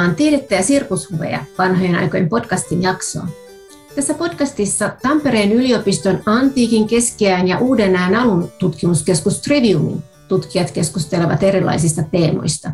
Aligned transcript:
Kuuntelemaan 0.00 0.30
Tiedettä 0.30 0.54
ja 0.54 0.62
sirkushuveja 0.62 1.44
vanhojen 1.58 1.94
aikojen 1.94 2.28
podcastin 2.28 2.82
jaksoa. 2.82 3.26
Tässä 3.94 4.14
podcastissa 4.14 4.96
Tampereen 5.02 5.52
yliopiston 5.52 6.22
antiikin, 6.26 6.86
keskiään 6.86 7.48
ja 7.48 7.58
uuden 7.58 7.96
ajan 7.96 8.14
alun 8.14 8.52
tutkimuskeskus 8.58 9.40
Triviumin 9.40 10.02
tutkijat 10.28 10.70
keskustelevat 10.70 11.42
erilaisista 11.42 12.02
teemoista. 12.02 12.72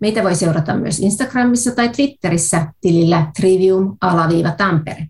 Meitä 0.00 0.22
voi 0.22 0.34
seurata 0.34 0.74
myös 0.76 1.00
Instagramissa 1.00 1.74
tai 1.74 1.88
Twitterissä 1.88 2.72
tilillä 2.80 3.32
trivium-tampere. 3.40 5.06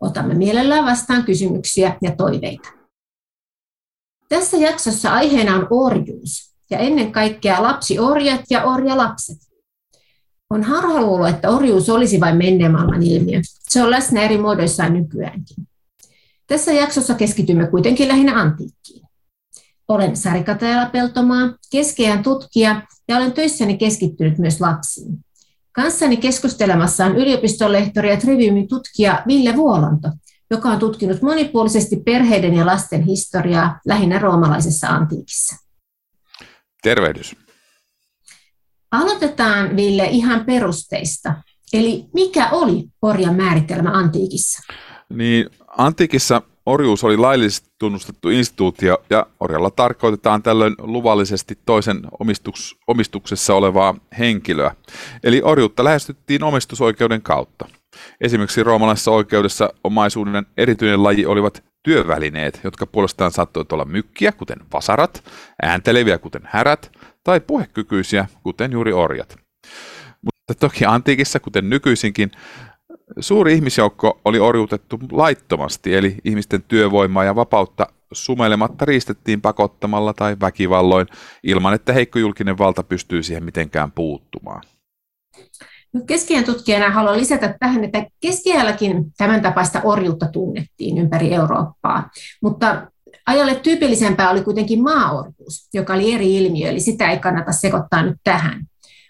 Otamme 0.00 0.34
mielellään 0.34 0.84
vastaan 0.84 1.24
kysymyksiä 1.24 1.96
ja 2.02 2.16
toiveita. 2.16 2.68
Tässä 4.28 4.56
jaksossa 4.56 5.12
aiheena 5.12 5.56
on 5.56 5.66
orjuus 5.70 6.54
ja 6.70 6.78
ennen 6.78 7.12
kaikkea 7.12 7.62
lapsiorjat 7.62 8.40
ja 8.50 8.64
orjalapset. 8.64 9.49
On 10.50 10.62
harhaluulo, 10.62 11.26
että 11.26 11.50
orjuus 11.50 11.90
olisi 11.90 12.20
vain 12.20 12.36
menneen 12.36 12.72
maailman 12.72 13.02
ilmiö. 13.02 13.40
Se 13.44 13.82
on 13.82 13.90
läsnä 13.90 14.22
eri 14.22 14.38
muodoissaan 14.38 14.92
nykyäänkin. 14.92 15.68
Tässä 16.46 16.72
jaksossa 16.72 17.14
keskitymme 17.14 17.66
kuitenkin 17.66 18.08
lähinnä 18.08 18.40
antiikkiin. 18.40 19.06
Olen 19.88 20.16
Sari 20.16 20.44
Katajala-Peltomaa, 20.44 21.54
keskeään 21.72 22.22
tutkija 22.22 22.82
ja 23.08 23.16
olen 23.16 23.32
töissäni 23.32 23.78
keskittynyt 23.78 24.38
myös 24.38 24.60
lapsiin. 24.60 25.18
Kanssani 25.72 26.16
keskustelemassa 26.16 27.04
on 27.04 27.16
yliopistolehtori 27.16 28.10
ja 28.10 28.16
triviumin 28.16 28.68
tutkija 28.68 29.22
Ville 29.26 29.56
Vuolanto, 29.56 30.08
joka 30.50 30.68
on 30.68 30.78
tutkinut 30.78 31.22
monipuolisesti 31.22 31.96
perheiden 31.96 32.54
ja 32.54 32.66
lasten 32.66 33.02
historiaa 33.02 33.80
lähinnä 33.86 34.18
roomalaisessa 34.18 34.88
antiikissa. 34.88 35.56
Tervehdys. 36.82 37.36
Aloitetaan, 38.92 39.76
Ville, 39.76 40.04
ihan 40.04 40.44
perusteista. 40.44 41.34
Eli 41.72 42.04
mikä 42.14 42.48
oli 42.50 42.84
orjan 43.02 43.34
määritelmä 43.34 43.90
antiikissa? 43.90 44.72
Niin, 45.08 45.46
antiikissa 45.78 46.42
orjuus 46.66 47.04
oli 47.04 47.16
laillisesti 47.16 47.70
tunnustettu 47.78 48.28
instituutio 48.28 48.98
ja 49.10 49.26
orjalla 49.40 49.70
tarkoitetaan 49.70 50.42
tällöin 50.42 50.74
luvallisesti 50.78 51.58
toisen 51.66 52.00
omistuks, 52.20 52.76
omistuksessa 52.86 53.54
olevaa 53.54 53.94
henkilöä. 54.18 54.74
Eli 55.24 55.40
orjuutta 55.44 55.84
lähestyttiin 55.84 56.44
omistusoikeuden 56.44 57.22
kautta. 57.22 57.68
Esimerkiksi 58.20 58.62
roomalaisessa 58.62 59.10
oikeudessa 59.10 59.72
omaisuuden 59.84 60.46
erityinen 60.56 61.02
laji 61.02 61.26
olivat 61.26 61.69
työvälineet, 61.82 62.60
jotka 62.64 62.86
puolestaan 62.86 63.30
saattoivat 63.30 63.72
olla 63.72 63.84
mykkiä, 63.84 64.32
kuten 64.32 64.58
vasarat, 64.72 65.24
äänteleviä, 65.62 66.18
kuten 66.18 66.42
härät, 66.44 66.92
tai 67.24 67.40
puhekykyisiä, 67.40 68.26
kuten 68.42 68.72
juuri 68.72 68.92
orjat. 68.92 69.36
Mutta 70.22 70.54
toki 70.60 70.84
antiikissa, 70.84 71.40
kuten 71.40 71.70
nykyisinkin, 71.70 72.30
suuri 73.20 73.54
ihmisjoukko 73.54 74.20
oli 74.24 74.38
orjuutettu 74.38 74.98
laittomasti, 75.12 75.94
eli 75.94 76.16
ihmisten 76.24 76.62
työvoimaa 76.62 77.24
ja 77.24 77.36
vapautta 77.36 77.86
sumelematta 78.12 78.84
riistettiin 78.84 79.40
pakottamalla 79.40 80.14
tai 80.14 80.36
väkivalloin, 80.40 81.06
ilman 81.42 81.74
että 81.74 81.92
heikko 81.92 82.18
julkinen 82.18 82.58
valta 82.58 82.82
pystyy 82.82 83.22
siihen 83.22 83.44
mitenkään 83.44 83.92
puuttumaan. 83.92 84.62
Keskiään 86.06 86.44
tutkijana 86.44 86.90
haluan 86.90 87.16
lisätä 87.16 87.54
tähän, 87.60 87.84
että 87.84 88.06
keskiajallakin 88.20 89.04
tämän 89.18 89.42
tapaista 89.42 89.80
orjuutta 89.84 90.26
tunnettiin 90.26 90.98
ympäri 90.98 91.34
Eurooppaa, 91.34 92.10
mutta 92.42 92.86
Ajalle 93.26 93.54
tyypillisempää 93.54 94.30
oli 94.30 94.44
kuitenkin 94.44 94.82
maaorjuus, 94.82 95.68
joka 95.74 95.94
oli 95.94 96.14
eri 96.14 96.36
ilmiö, 96.36 96.68
eli 96.68 96.80
sitä 96.80 97.10
ei 97.10 97.18
kannata 97.18 97.52
sekoittaa 97.52 98.02
nyt 98.02 98.16
tähän. 98.24 98.64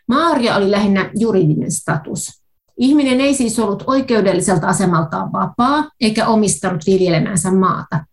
Maaorja 0.09 0.57
oli 0.57 0.71
lähinnä 0.71 1.11
juridinen 1.19 1.73
status. 1.73 2.43
Ihminen 2.77 3.21
ei 3.21 3.35
siis 3.35 3.59
ollut 3.59 3.85
oikeudelliselta 3.87 4.67
asemaltaan 4.67 5.33
vapaa, 5.33 5.91
eikä 6.01 6.27
omistanut 6.27 6.87
viljelemänsä 6.87 7.51
maata, 7.51 8.05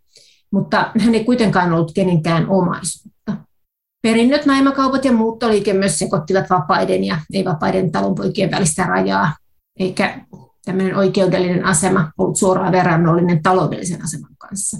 mutta 0.51 0.91
hän 0.99 1.15
ei 1.15 1.23
kuitenkaan 1.23 1.73
ollut 1.73 1.91
kenenkään 1.95 2.49
omaisuutta. 2.49 3.16
Perinnöt, 4.01 4.45
naimakaupat 4.45 5.05
ja 5.05 5.11
muuttoliike 5.11 5.73
myös 5.73 5.99
sekoittivat 5.99 6.49
vapaiden 6.49 7.03
ja 7.03 7.19
ei-vapaiden 7.33 7.91
talonpoikien 7.91 8.51
välistä 8.51 8.83
rajaa, 8.83 9.35
eikä 9.79 10.25
tämmöinen 10.65 10.95
oikeudellinen 10.95 11.65
asema 11.65 12.11
ollut 12.17 12.37
suoraan 12.37 12.71
verrannollinen 12.71 13.43
taloudellisen 13.43 14.03
aseman 14.03 14.35
kanssa 14.37 14.77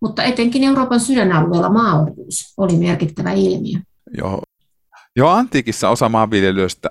mutta 0.00 0.22
etenkin 0.22 0.64
Euroopan 0.64 1.00
sydänalueella 1.00 1.68
maaorjuus 1.68 2.54
oli 2.56 2.76
merkittävä 2.76 3.32
ilmiö. 3.32 3.78
Joo. 4.18 4.42
Jo 5.16 5.28
antiikissa 5.28 5.88
osa 5.88 6.08
maanviljelijöistä 6.08 6.90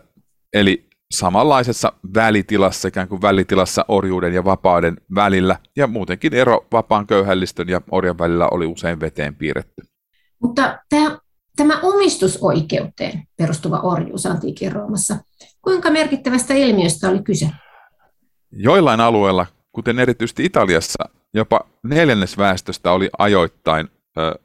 eli 0.53 0.89
samanlaisessa 1.11 1.93
välitilassa, 2.15 2.87
ikään 2.87 3.07
kuin 3.07 3.21
välitilassa 3.21 3.85
orjuuden 3.87 4.33
ja 4.33 4.45
vapauden 4.45 4.97
välillä, 5.15 5.59
ja 5.75 5.87
muutenkin 5.87 6.33
ero 6.33 6.67
vapaan 6.71 7.07
köyhällistön 7.07 7.69
ja 7.69 7.81
orjan 7.91 8.17
välillä 8.17 8.47
oli 8.51 8.65
usein 8.65 8.99
veteen 8.99 9.35
piirretty. 9.35 9.81
Mutta 10.41 10.79
tämä, 10.89 11.17
tämä 11.59 11.79
omistusoikeuteen 11.83 13.23
perustuva 13.37 13.79
orjuus 13.79 14.25
antiikin 14.25 14.71
Roomassa, 14.71 15.17
kuinka 15.61 15.91
merkittävästä 15.91 16.53
ilmiöstä 16.53 17.09
oli 17.09 17.23
kyse? 17.23 17.49
Joillain 18.51 18.99
alueilla, 18.99 19.45
kuten 19.71 19.99
erityisesti 19.99 20.45
Italiassa, 20.45 21.09
jopa 21.33 21.59
neljännes 21.83 22.37
väestöstä 22.37 22.91
oli 22.91 23.09
ajoittain 23.17 23.87
ö, 24.17 24.39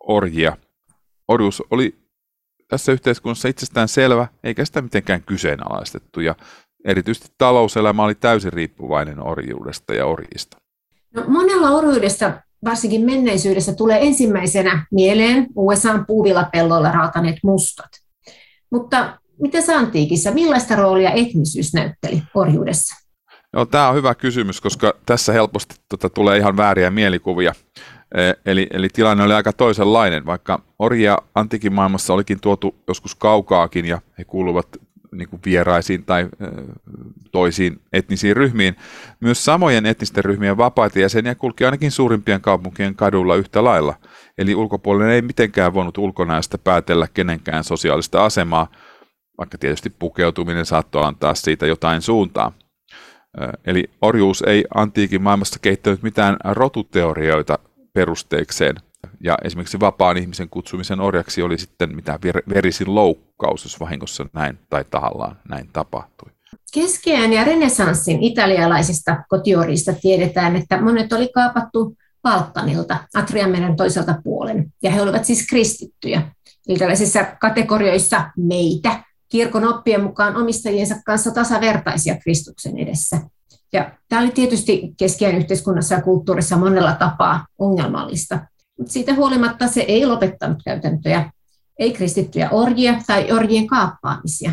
orjia. 0.00 0.56
Orjuus 1.28 1.62
oli 1.70 1.98
tässä 2.68 2.92
yhteiskunnassa 2.92 3.48
itsestään 3.48 3.88
selvä, 3.88 4.28
eikä 4.44 4.64
sitä 4.64 4.82
mitenkään 4.82 5.22
kyseenalaistettu, 5.22 6.20
ja 6.20 6.34
erityisesti 6.84 7.28
talouselämä 7.38 8.04
oli 8.04 8.14
täysin 8.14 8.52
riippuvainen 8.52 9.26
orjuudesta 9.26 9.94
ja 9.94 10.06
orjista. 10.06 10.56
No, 11.14 11.24
monella 11.28 11.70
orjuudesta, 11.70 12.32
varsinkin 12.64 13.04
menneisyydessä, 13.04 13.74
tulee 13.74 14.06
ensimmäisenä 14.06 14.86
mieleen 14.90 15.46
USAn 15.56 16.06
puuvillapelloilla 16.06 16.92
raataneet 16.92 17.36
mustat. 17.42 17.90
Mutta 18.70 19.18
mitä 19.42 19.58
antiikissa, 19.76 20.30
millaista 20.30 20.76
roolia 20.76 21.10
etnisyys 21.10 21.74
näytteli 21.74 22.22
orjuudessa? 22.34 23.08
Joo, 23.52 23.66
tämä 23.66 23.88
on 23.88 23.94
hyvä 23.94 24.14
kysymys, 24.14 24.60
koska 24.60 24.94
tässä 25.06 25.32
helposti 25.32 25.74
tota, 25.88 26.10
tulee 26.10 26.38
ihan 26.38 26.56
vääriä 26.56 26.90
mielikuvia. 26.90 27.52
E, 28.14 28.32
eli, 28.46 28.66
eli 28.70 28.88
tilanne 28.88 29.24
oli 29.24 29.34
aika 29.34 29.52
toisenlainen, 29.52 30.26
vaikka 30.26 30.62
orjia 30.78 31.18
antiikin 31.34 31.72
maailmassa 31.72 32.14
olikin 32.14 32.40
tuotu 32.40 32.74
joskus 32.88 33.14
kaukaakin 33.14 33.84
ja 33.84 34.00
he 34.18 34.24
kuuluvat 34.24 34.68
niin 35.12 35.28
kuin 35.28 35.40
vieraisiin 35.44 36.04
tai 36.04 36.28
toisiin 37.32 37.80
etnisiin 37.92 38.36
ryhmiin. 38.36 38.76
Myös 39.20 39.44
samojen 39.44 39.86
etnisten 39.86 40.24
ryhmien 40.24 40.56
vapaita 40.56 40.98
jäseniä 40.98 41.34
kulki 41.34 41.64
ainakin 41.64 41.90
suurimpien 41.90 42.40
kaupunkien 42.40 42.94
kadulla 42.94 43.36
yhtä 43.36 43.64
lailla. 43.64 43.94
Eli 44.38 44.54
ulkopuolinen 44.54 45.12
ei 45.12 45.22
mitenkään 45.22 45.74
voinut 45.74 45.98
ulkonäöstä 45.98 46.58
päätellä 46.58 47.08
kenenkään 47.14 47.64
sosiaalista 47.64 48.24
asemaa, 48.24 48.70
vaikka 49.38 49.58
tietysti 49.58 49.90
pukeutuminen 49.90 50.66
saattoi 50.66 51.04
antaa 51.04 51.34
siitä 51.34 51.66
jotain 51.66 52.02
suuntaa. 52.02 52.52
Eli 53.64 53.84
orjuus 54.02 54.42
ei 54.46 54.64
antiikin 54.74 55.22
maailmassa 55.22 55.58
kehittänyt 55.62 56.02
mitään 56.02 56.36
rotuteorioita 56.44 57.58
perusteekseen. 57.92 58.76
Ja 59.20 59.36
esimerkiksi 59.44 59.80
vapaan 59.80 60.16
ihmisen 60.16 60.48
kutsumisen 60.50 61.00
orjaksi 61.00 61.42
oli 61.42 61.58
sitten 61.58 61.96
mitä 61.96 62.18
verisin 62.54 62.94
loukkaus, 62.94 63.64
jos 63.64 63.80
vahingossa 63.80 64.26
näin 64.32 64.58
tai 64.70 64.84
tahallaan 64.90 65.36
näin 65.48 65.70
tapahtui. 65.72 66.30
Keskiään 66.74 67.32
ja 67.32 67.44
renesanssin 67.44 68.22
italialaisista 68.22 69.24
kotiorista 69.28 69.92
tiedetään, 69.92 70.56
että 70.56 70.80
monet 70.80 71.12
oli 71.12 71.28
kaapattu 71.34 71.96
Balkanilta, 72.22 72.96
Atrianmeren 73.14 73.76
toiselta 73.76 74.14
puolen, 74.24 74.72
ja 74.82 74.90
he 74.90 75.02
olivat 75.02 75.24
siis 75.24 75.46
kristittyjä. 75.46 76.22
Eli 76.68 76.78
tällaisissa 76.78 77.24
kategorioissa 77.40 78.30
meitä 78.36 79.02
kirkon 79.28 79.64
oppien 79.68 80.02
mukaan 80.02 80.36
omistajiensa 80.36 80.94
kanssa 81.06 81.30
tasavertaisia 81.30 82.16
Kristuksen 82.16 82.78
edessä. 82.78 83.20
Ja 83.72 83.90
tämä 84.08 84.22
oli 84.22 84.30
tietysti 84.30 84.94
keskiään 84.96 85.36
yhteiskunnassa 85.36 85.94
ja 85.94 86.02
kulttuurissa 86.02 86.56
monella 86.56 86.92
tapaa 86.92 87.46
ongelmallista, 87.58 88.38
mutta 88.78 88.92
siitä 88.92 89.14
huolimatta 89.14 89.68
se 89.68 89.80
ei 89.80 90.06
lopettanut 90.06 90.58
käytäntöjä, 90.64 91.30
ei 91.78 91.92
kristittyjä 91.92 92.50
orjia 92.50 92.94
tai 93.06 93.32
orjien 93.32 93.66
kaappaamisia. 93.66 94.52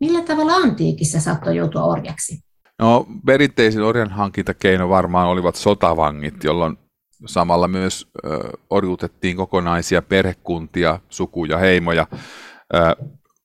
Millä 0.00 0.22
tavalla 0.22 0.52
antiikissa 0.52 1.20
saattoi 1.20 1.56
joutua 1.56 1.82
orjaksi? 1.82 2.40
No, 2.78 3.06
perinteisin 3.26 3.82
orjan 3.82 4.10
hankintakeino 4.10 4.88
varmaan 4.88 5.28
olivat 5.28 5.56
sotavangit, 5.56 6.44
jolloin 6.44 6.78
samalla 7.26 7.68
myös 7.68 8.08
ö, 8.24 8.50
orjuutettiin 8.70 9.36
kokonaisia 9.36 10.02
perhekuntia, 10.02 11.00
sukuja, 11.08 11.58
heimoja. 11.58 12.06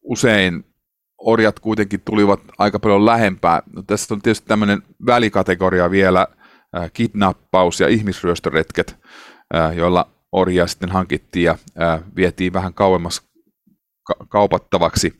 Usein 0.01 0.65
orjat 1.17 1.59
kuitenkin 1.59 2.01
tulivat 2.05 2.39
aika 2.57 2.79
paljon 2.79 3.05
lähempää. 3.05 3.61
No, 3.73 3.81
tässä 3.81 4.13
on 4.13 4.21
tietysti 4.21 4.47
tämmöinen 4.47 4.81
välikategoria 5.05 5.91
vielä, 5.91 6.27
kidnappaus 6.93 7.79
ja 7.79 7.87
ihmisryöstöretket, 7.87 8.99
joilla 9.75 10.09
orjia 10.31 10.67
sitten 10.67 10.89
hankittiin 10.89 11.43
ja 11.43 11.57
vietiin 12.15 12.53
vähän 12.53 12.73
kauemmas 12.73 13.31
kaupattavaksi. 14.29 15.13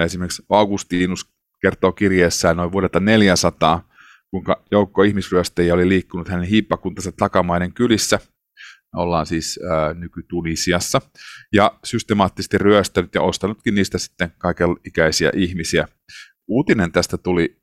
Esimerkiksi 0.00 0.42
Augustinus 0.48 1.26
kertoo 1.62 1.92
kirjeessään 1.92 2.56
noin 2.56 2.72
vuodelta 2.72 3.00
400, 3.00 3.88
kuinka 4.30 4.64
joukko 4.70 5.02
ihmisryöstäjiä 5.02 5.74
oli 5.74 5.88
liikkunut 5.88 6.28
hänen 6.28 6.48
hiippakuntansa 6.48 7.12
takamaiden 7.12 7.72
kylissä. 7.72 8.18
Ollaan 8.96 9.26
siis 9.26 9.60
ää, 9.70 9.94
nykytunisiassa. 9.94 11.00
Ja 11.52 11.78
systemaattisesti 11.84 12.58
ryöstänyt 12.58 13.14
ja 13.14 13.22
ostanutkin 13.22 13.74
niistä 13.74 13.98
sitten 13.98 14.32
kaikenikäisiä 14.38 15.30
ihmisiä. 15.34 15.88
Uutinen 16.48 16.92
tästä 16.92 17.18
tuli 17.18 17.56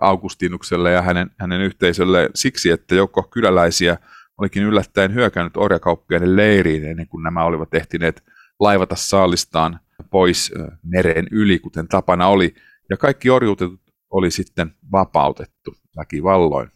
Augustinukselle 0.00 0.92
ja 0.92 1.02
hänen, 1.02 1.30
hänen 1.38 1.60
yhteisölleen 1.60 2.30
siksi, 2.34 2.70
että 2.70 2.94
joukko 2.94 3.22
kyläläisiä 3.22 3.96
olikin 4.38 4.62
yllättäen 4.62 5.14
hyökännyt 5.14 5.56
orjakauppiaiden 5.56 6.36
leiriin 6.36 6.84
ennen 6.84 7.08
kuin 7.08 7.22
nämä 7.22 7.44
olivat 7.44 7.74
ehtineet 7.74 8.22
laivata 8.60 8.96
saalistaan 8.96 9.80
pois 10.10 10.52
meren 10.82 11.28
yli, 11.30 11.58
kuten 11.58 11.88
tapana 11.88 12.28
oli, 12.28 12.54
ja 12.90 12.96
kaikki 12.96 13.30
orjuutetut 13.30 13.80
oli 14.10 14.30
sitten 14.30 14.74
vapautettu 14.92 15.74
väkivalloin. 15.96 16.68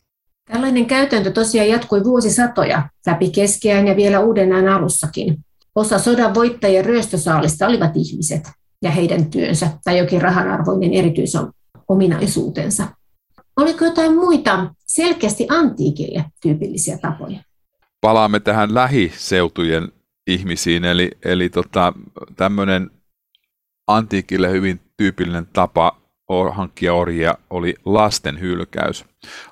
Tällainen 0.52 0.86
käytäntö 0.86 1.30
tosiaan 1.30 1.68
jatkui 1.68 2.04
vuosisatoja 2.04 2.88
läpi 3.06 3.30
keskiään 3.30 3.86
ja 3.86 3.96
vielä 3.96 4.20
uuden 4.20 4.68
alussakin. 4.68 5.38
Osa 5.74 5.98
sodan 5.98 6.34
voittajien 6.34 6.84
ryöstösaalista 6.84 7.66
olivat 7.66 7.92
ihmiset 7.94 8.50
ja 8.82 8.90
heidän 8.90 9.30
työnsä 9.30 9.70
tai 9.84 9.98
jokin 9.98 10.22
rahanarvoinen 10.22 10.92
erityisominaisuutensa. 10.92 12.88
Oliko 13.56 13.84
jotain 13.84 14.14
muita 14.14 14.74
selkeästi 14.86 15.46
antiikille 15.50 16.24
tyypillisiä 16.42 16.98
tapoja? 16.98 17.38
Palaamme 18.02 18.40
tähän 18.40 18.74
lähiseutujen 18.74 19.92
ihmisiin, 20.26 20.84
eli, 20.84 21.10
eli 21.24 21.48
tota, 21.48 21.92
tämmöinen 22.36 22.90
antiikille 23.86 24.50
hyvin 24.50 24.80
tyypillinen 24.96 25.46
tapa 25.52 26.02
hankkia 26.52 26.94
orjia 26.94 27.34
oli 27.50 27.74
lasten 27.84 28.40
hylkäys. 28.40 29.04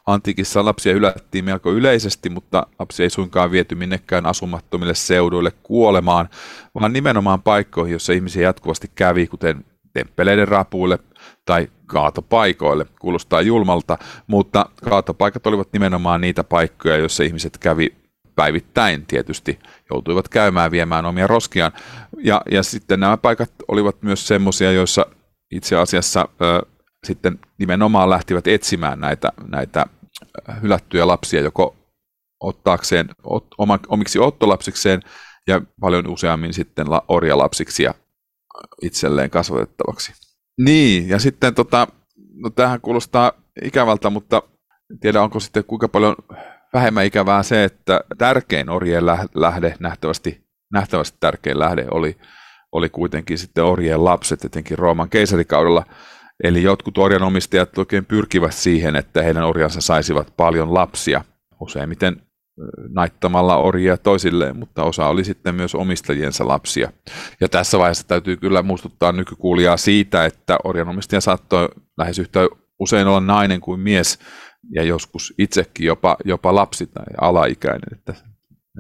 Antiikissa 0.07 0.65
lapsia 0.65 0.93
hylättiin 0.93 1.45
melko 1.45 1.73
yleisesti, 1.73 2.31
mutta 2.31 2.67
lapsia 2.79 3.05
ei 3.05 3.11
suinkaan 3.11 3.51
viety 3.51 3.75
minnekään 3.75 4.27
asumattomille 4.27 4.95
seuduille 4.95 5.53
kuolemaan, 5.63 6.29
vaan 6.81 6.93
nimenomaan 6.93 7.43
paikkoihin, 7.43 7.93
joissa 7.93 8.13
ihmisiä 8.13 8.43
jatkuvasti 8.43 8.91
kävi, 8.95 9.27
kuten 9.27 9.65
temppeleiden 9.93 10.49
rapuille 10.49 10.99
tai 11.45 11.69
kaatopaikoille. 11.87 12.87
Kuulostaa 13.01 13.41
julmalta, 13.41 13.99
mutta 14.27 14.67
kaatopaikat 14.85 15.47
olivat 15.47 15.69
nimenomaan 15.73 16.21
niitä 16.21 16.45
paikkoja, 16.45 16.97
joissa 16.97 17.23
ihmiset 17.23 17.59
kävi 17.59 18.00
päivittäin 18.37 19.07
tietysti 19.07 19.59
joutuivat 19.91 20.29
käymään 20.29 20.71
viemään 20.71 21.07
omia 21.07 21.27
roskiaan. 21.27 21.73
Ja, 22.19 22.43
ja 22.51 22.63
sitten 22.63 23.01
nämä 23.01 23.17
paikat 23.17 23.53
olivat 23.69 24.03
myös 24.03 24.27
semmoisia, 24.27 24.73
joissa 24.73 25.07
itse 25.51 25.77
asiassa 25.77 26.29
ö, 26.43 26.67
sitten 27.07 27.39
nimenomaan 27.59 28.11
lähtivät 28.11 28.47
etsimään 28.47 29.01
näitä, 29.01 29.33
näitä 29.49 29.87
hylättyjä 30.63 31.07
lapsia 31.07 31.41
joko 31.41 31.77
ottaakseen 32.41 33.09
ot, 33.25 33.47
oma, 33.59 33.79
omiksi 33.89 34.19
ottolapsikseen 34.19 35.03
ja 35.47 35.61
paljon 35.81 36.07
useammin 36.07 36.55
sitten 36.55 36.87
orjalapsiksi 37.09 37.83
ja 37.83 37.95
itselleen 38.83 39.31
kasvatettavaksi. 39.31 40.13
Niin, 40.59 41.09
ja 41.09 41.19
sitten 41.19 41.55
tota, 41.55 41.87
no 42.35 42.51
tämähän 42.51 42.81
kuulostaa 42.81 43.33
ikävältä, 43.65 44.11
mutta 44.11 44.43
en 44.91 44.99
tiedä 44.99 45.23
onko 45.23 45.41
sitten 45.41 45.65
kuinka 45.65 45.89
paljon 45.89 46.17
vähemmän 46.73 47.07
ikävää 47.07 47.43
se, 47.43 47.65
että 47.65 48.01
tärkein 48.19 48.71
orjien 48.71 49.07
lähde, 49.35 49.75
nähtävästi, 49.81 50.45
nähtävästi 50.73 51.17
tärkein 51.21 51.59
lähde 51.59 51.87
oli, 51.91 52.17
oli 52.73 52.89
kuitenkin 52.89 53.39
sitten 53.39 53.65
orjien 53.65 54.05
lapset, 54.05 54.45
etenkin 54.45 54.79
Rooman 54.79 55.11
keisarikaudella. 55.11 55.85
Eli 56.45 56.63
jotkut 56.63 56.99
orjanomistajat 56.99 57.79
oikein 57.79 58.05
pyrkivät 58.05 58.55
siihen, 58.55 58.97
että 58.97 59.23
heidän 59.23 59.45
orjansa 59.45 59.81
saisivat 59.81 60.33
paljon 60.37 60.75
lapsia, 60.75 61.25
useimmiten 61.61 62.23
naittamalla 62.89 63.57
orjia 63.57 63.97
toisilleen, 63.97 64.57
mutta 64.57 64.85
osa 64.85 65.07
oli 65.07 65.25
sitten 65.25 65.55
myös 65.55 65.75
omistajiensa 65.75 66.49
lapsia. 66.49 66.93
Ja 67.41 67.49
tässä 67.49 67.79
vaiheessa 67.79 68.09
täytyy 68.09 68.37
kyllä 68.37 68.63
muistuttaa 68.63 69.13
nykykuulijaa 69.13 69.77
siitä, 69.77 70.25
että 70.25 70.59
orjanomistaja 70.65 71.21
saattoi 71.21 71.69
lähes 71.99 72.19
yhtä 72.19 72.41
usein 72.79 73.07
olla 73.07 73.21
nainen 73.21 73.61
kuin 73.61 73.81
mies, 73.81 74.19
ja 74.71 74.83
joskus 74.83 75.35
itsekin 75.39 75.87
jopa, 75.87 76.17
jopa 76.25 76.55
lapsi 76.55 76.87
tai 76.87 77.05
alaikäinen, 77.21 77.89
että, 77.93 78.15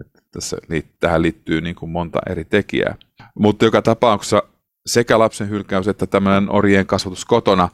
että 0.01 0.23
tässä, 0.31 0.57
tähän 1.01 1.23
liittyy 1.23 1.61
niin 1.61 1.75
kuin 1.75 1.91
monta 1.91 2.19
eri 2.31 2.45
tekijää. 2.45 2.95
Mutta 3.35 3.65
joka 3.65 3.83
tapauksessa 3.83 4.43
sekä 4.87 5.19
lapsen 5.19 5.49
hylkäys 5.49 5.89
että 5.89 6.07
tämmöinen 6.07 6.51
orjien 6.51 6.87
kasvatus 6.87 7.25
kotona 7.25 7.69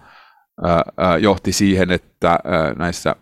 ää, 0.96 1.18
johti 1.18 1.52
siihen, 1.52 1.90
että 1.90 2.30
ää, 2.30 2.74
näissä 2.74 3.16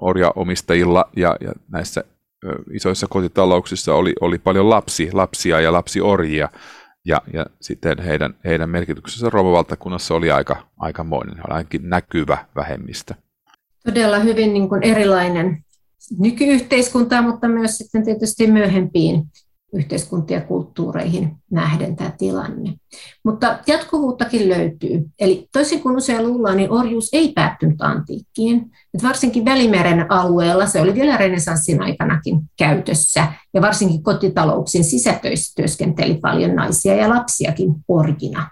orjaomistajilla 0.00 1.10
ja, 1.16 1.36
ja 1.40 1.52
näissä 1.68 2.04
ää, 2.44 2.52
isoissa 2.72 3.06
kotitalouksissa 3.10 3.94
oli, 3.94 4.12
oli 4.20 4.38
paljon 4.38 4.70
lapsi, 4.70 5.12
lapsia 5.12 5.60
ja 5.60 5.72
lapsiorjia, 5.72 6.48
ja, 7.04 7.22
ja 7.32 7.46
sitten 7.60 7.98
heidän, 7.98 8.34
heidän 8.44 8.70
merkityksensä 8.70 9.30
Roomavaltakunnassa 9.30 10.14
oli 10.14 10.30
aika, 10.30 10.66
aikamoinen, 10.78 11.50
ainakin 11.50 11.90
näkyvä 11.90 12.46
vähemmistö 12.56 13.14
todella 13.84 14.18
hyvin 14.18 14.52
niin 14.52 14.68
kuin 14.68 14.82
erilainen 14.82 15.64
nykyyhteiskuntaan, 16.18 17.24
mutta 17.24 17.48
myös 17.48 17.78
sitten 17.78 18.04
tietysti 18.04 18.46
myöhempiin 18.46 19.24
yhteiskuntia 19.72 20.38
ja 20.38 20.44
kulttuureihin 20.44 21.36
nähden 21.50 21.96
tämä 21.96 22.12
tilanne. 22.18 22.74
Mutta 23.24 23.58
jatkuvuuttakin 23.66 24.48
löytyy. 24.48 25.06
Eli 25.18 25.48
toisin 25.52 25.80
kuin 25.80 25.96
usein 25.96 26.26
luullaan, 26.26 26.56
niin 26.56 26.70
orjuus 26.70 27.08
ei 27.12 27.32
päättynyt 27.32 27.82
antiikkiin. 27.82 28.70
Et 28.94 29.02
varsinkin 29.02 29.44
Välimeren 29.44 30.12
alueella 30.12 30.66
se 30.66 30.80
oli 30.80 30.94
vielä 30.94 31.16
renesanssin 31.16 31.82
aikanakin 31.82 32.40
käytössä. 32.58 33.32
Ja 33.54 33.62
varsinkin 33.62 34.02
kotitalouksien 34.02 34.84
sisätöissä 34.84 35.52
työskenteli 35.56 36.14
paljon 36.14 36.56
naisia 36.56 36.94
ja 36.94 37.08
lapsiakin 37.08 37.74
orjina. 37.88 38.50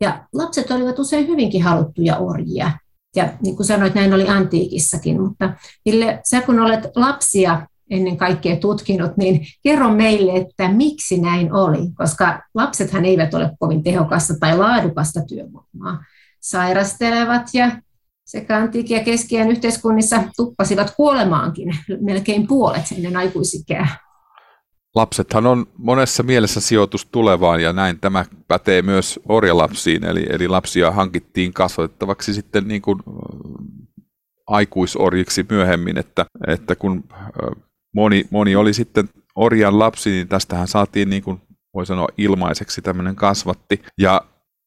Ja 0.00 0.26
lapset 0.32 0.70
olivat 0.70 0.98
usein 0.98 1.28
hyvinkin 1.28 1.62
haluttuja 1.62 2.16
orjia. 2.16 2.70
Ja 3.16 3.28
niin 3.42 3.56
kuin 3.56 3.66
sanoit, 3.66 3.94
näin 3.94 4.14
oli 4.14 4.28
antiikissakin, 4.28 5.20
mutta 5.20 5.54
Ville, 5.84 6.20
sä 6.24 6.40
kun 6.40 6.60
olet 6.60 6.86
lapsia 6.96 7.66
ennen 7.90 8.16
kaikkea 8.16 8.56
tutkinut, 8.56 9.16
niin 9.16 9.46
kerro 9.62 9.90
meille, 9.90 10.32
että 10.32 10.68
miksi 10.68 11.20
näin 11.20 11.52
oli, 11.52 11.90
koska 11.94 12.42
lapsethan 12.54 13.04
eivät 13.04 13.34
ole 13.34 13.50
kovin 13.58 13.82
tehokasta 13.82 14.34
tai 14.40 14.58
laadukasta 14.58 15.20
työvoimaa. 15.28 16.04
Sairastelevat 16.40 17.46
ja 17.54 17.70
sekä 18.26 18.56
antiikin 18.56 18.96
ja 18.96 19.04
keskiään 19.04 19.50
yhteiskunnissa 19.50 20.22
tuppasivat 20.36 20.92
kuolemaankin 20.96 21.78
melkein 22.00 22.46
puolet 22.46 22.84
ennen 22.96 23.16
aikuisikää 23.16 24.05
lapsethan 24.96 25.46
on 25.46 25.66
monessa 25.78 26.22
mielessä 26.22 26.60
sijoitus 26.60 27.06
tulevaan 27.06 27.60
ja 27.60 27.72
näin 27.72 28.00
tämä 28.00 28.24
pätee 28.48 28.82
myös 28.82 29.20
orjalapsiin, 29.28 30.04
eli, 30.04 30.26
eli 30.28 30.48
lapsia 30.48 30.90
hankittiin 30.90 31.52
kasvatettavaksi 31.52 32.34
sitten 32.34 32.68
niin 32.68 32.82
kuin 32.82 32.98
aikuisorjiksi 34.46 35.46
myöhemmin, 35.50 35.98
että, 35.98 36.26
että 36.46 36.76
kun 36.76 37.04
moni, 37.94 38.24
moni 38.30 38.56
oli 38.56 38.74
sitten 38.74 39.08
orjan 39.34 39.78
lapsi, 39.78 40.10
niin 40.10 40.28
tästähän 40.28 40.68
saatiin 40.68 41.10
niin 41.10 41.22
kuin 41.22 41.40
voi 41.74 41.86
sanoa 41.86 42.08
ilmaiseksi 42.18 42.82
tämmöinen 42.82 43.16
kasvatti. 43.16 43.82
Ja 43.98 44.20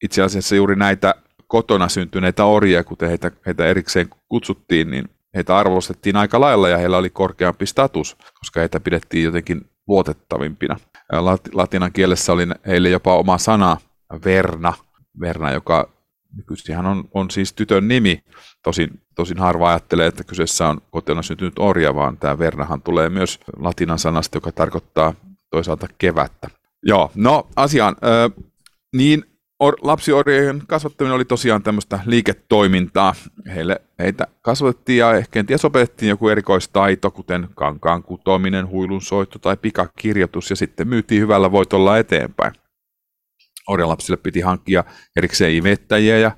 itse 0.04 0.22
asiassa 0.22 0.56
juuri 0.56 0.76
näitä 0.76 1.14
kotona 1.46 1.88
syntyneitä 1.88 2.44
orjia, 2.44 2.84
kuten 2.84 3.08
heitä, 3.08 3.30
heitä 3.46 3.66
erikseen 3.66 4.08
kutsuttiin, 4.28 4.90
niin 4.90 5.04
heitä 5.34 5.56
arvostettiin 5.56 6.16
aika 6.16 6.40
lailla 6.40 6.68
ja 6.68 6.78
heillä 6.78 6.96
oli 6.96 7.10
korkeampi 7.10 7.66
status, 7.66 8.16
koska 8.38 8.60
heitä 8.60 8.80
pidettiin 8.80 9.24
jotenkin 9.24 9.69
luotettavimpina. 9.90 10.76
Latinan 11.52 11.92
kielessä 11.92 12.32
oli 12.32 12.46
heille 12.66 12.88
jopa 12.88 13.16
oma 13.16 13.38
sana, 13.38 13.76
Verna, 14.24 14.72
Verna 15.20 15.52
joka 15.52 15.88
nykyisin 16.36 16.86
on, 16.86 17.08
on 17.14 17.30
siis 17.30 17.52
tytön 17.52 17.88
nimi. 17.88 18.24
Tosin, 18.62 19.00
tosin 19.14 19.38
harva 19.38 19.68
ajattelee, 19.68 20.06
että 20.06 20.24
kyseessä 20.24 20.68
on 20.68 20.80
kotona 20.90 21.22
syntynyt 21.22 21.58
orja, 21.58 21.94
vaan 21.94 22.16
tämä 22.16 22.38
Vernahan 22.38 22.82
tulee 22.82 23.08
myös 23.08 23.40
latinan 23.56 23.98
sanasta, 23.98 24.36
joka 24.36 24.52
tarkoittaa 24.52 25.14
toisaalta 25.50 25.86
kevättä. 25.98 26.48
Joo, 26.82 27.10
no 27.14 27.46
asiaan. 27.56 27.96
Ö, 28.04 28.30
niin 28.96 29.24
or, 29.60 29.76
lapsiorjien 29.82 30.62
kasvattaminen 30.66 31.14
oli 31.14 31.24
tosiaan 31.24 31.62
tämmöistä 31.62 32.00
liiketoimintaa. 32.06 33.14
Heille, 33.54 33.80
heitä 33.98 34.26
kasvatettiin 34.42 34.98
ja 34.98 35.14
ehkä 35.14 35.30
kenties 35.30 35.64
opetettiin 35.64 36.08
joku 36.08 36.28
erikoistaito, 36.28 37.10
kuten 37.10 37.48
kankaan 37.54 38.02
kutominen, 38.02 38.68
huilunsoitto 38.68 39.38
tai 39.38 39.56
pikakirjoitus, 39.56 40.50
ja 40.50 40.56
sitten 40.56 40.88
myytiin 40.88 41.22
hyvällä 41.22 41.52
voitolla 41.52 41.98
eteenpäin. 41.98 42.52
Orjalapsille 43.68 44.16
piti 44.16 44.40
hankkia 44.40 44.84
erikseen 45.16 45.54
imettäjiä 45.54 46.18
ja 46.18 46.36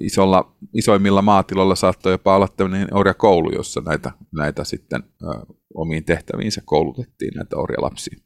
isolla, 0.00 0.56
isoimmilla 0.74 1.22
maatiloilla 1.22 1.74
saattoi 1.74 2.12
jopa 2.12 2.36
olla 2.36 2.48
tämmöinen 2.48 2.88
orjakoulu, 2.94 3.50
jossa 3.52 3.80
näitä, 3.80 4.12
näitä 4.34 4.64
sitten 4.64 5.02
ö, 5.22 5.26
omiin 5.74 6.04
tehtäviinsä 6.04 6.62
koulutettiin 6.64 7.34
näitä 7.34 7.56
orjalapsia. 7.56 8.18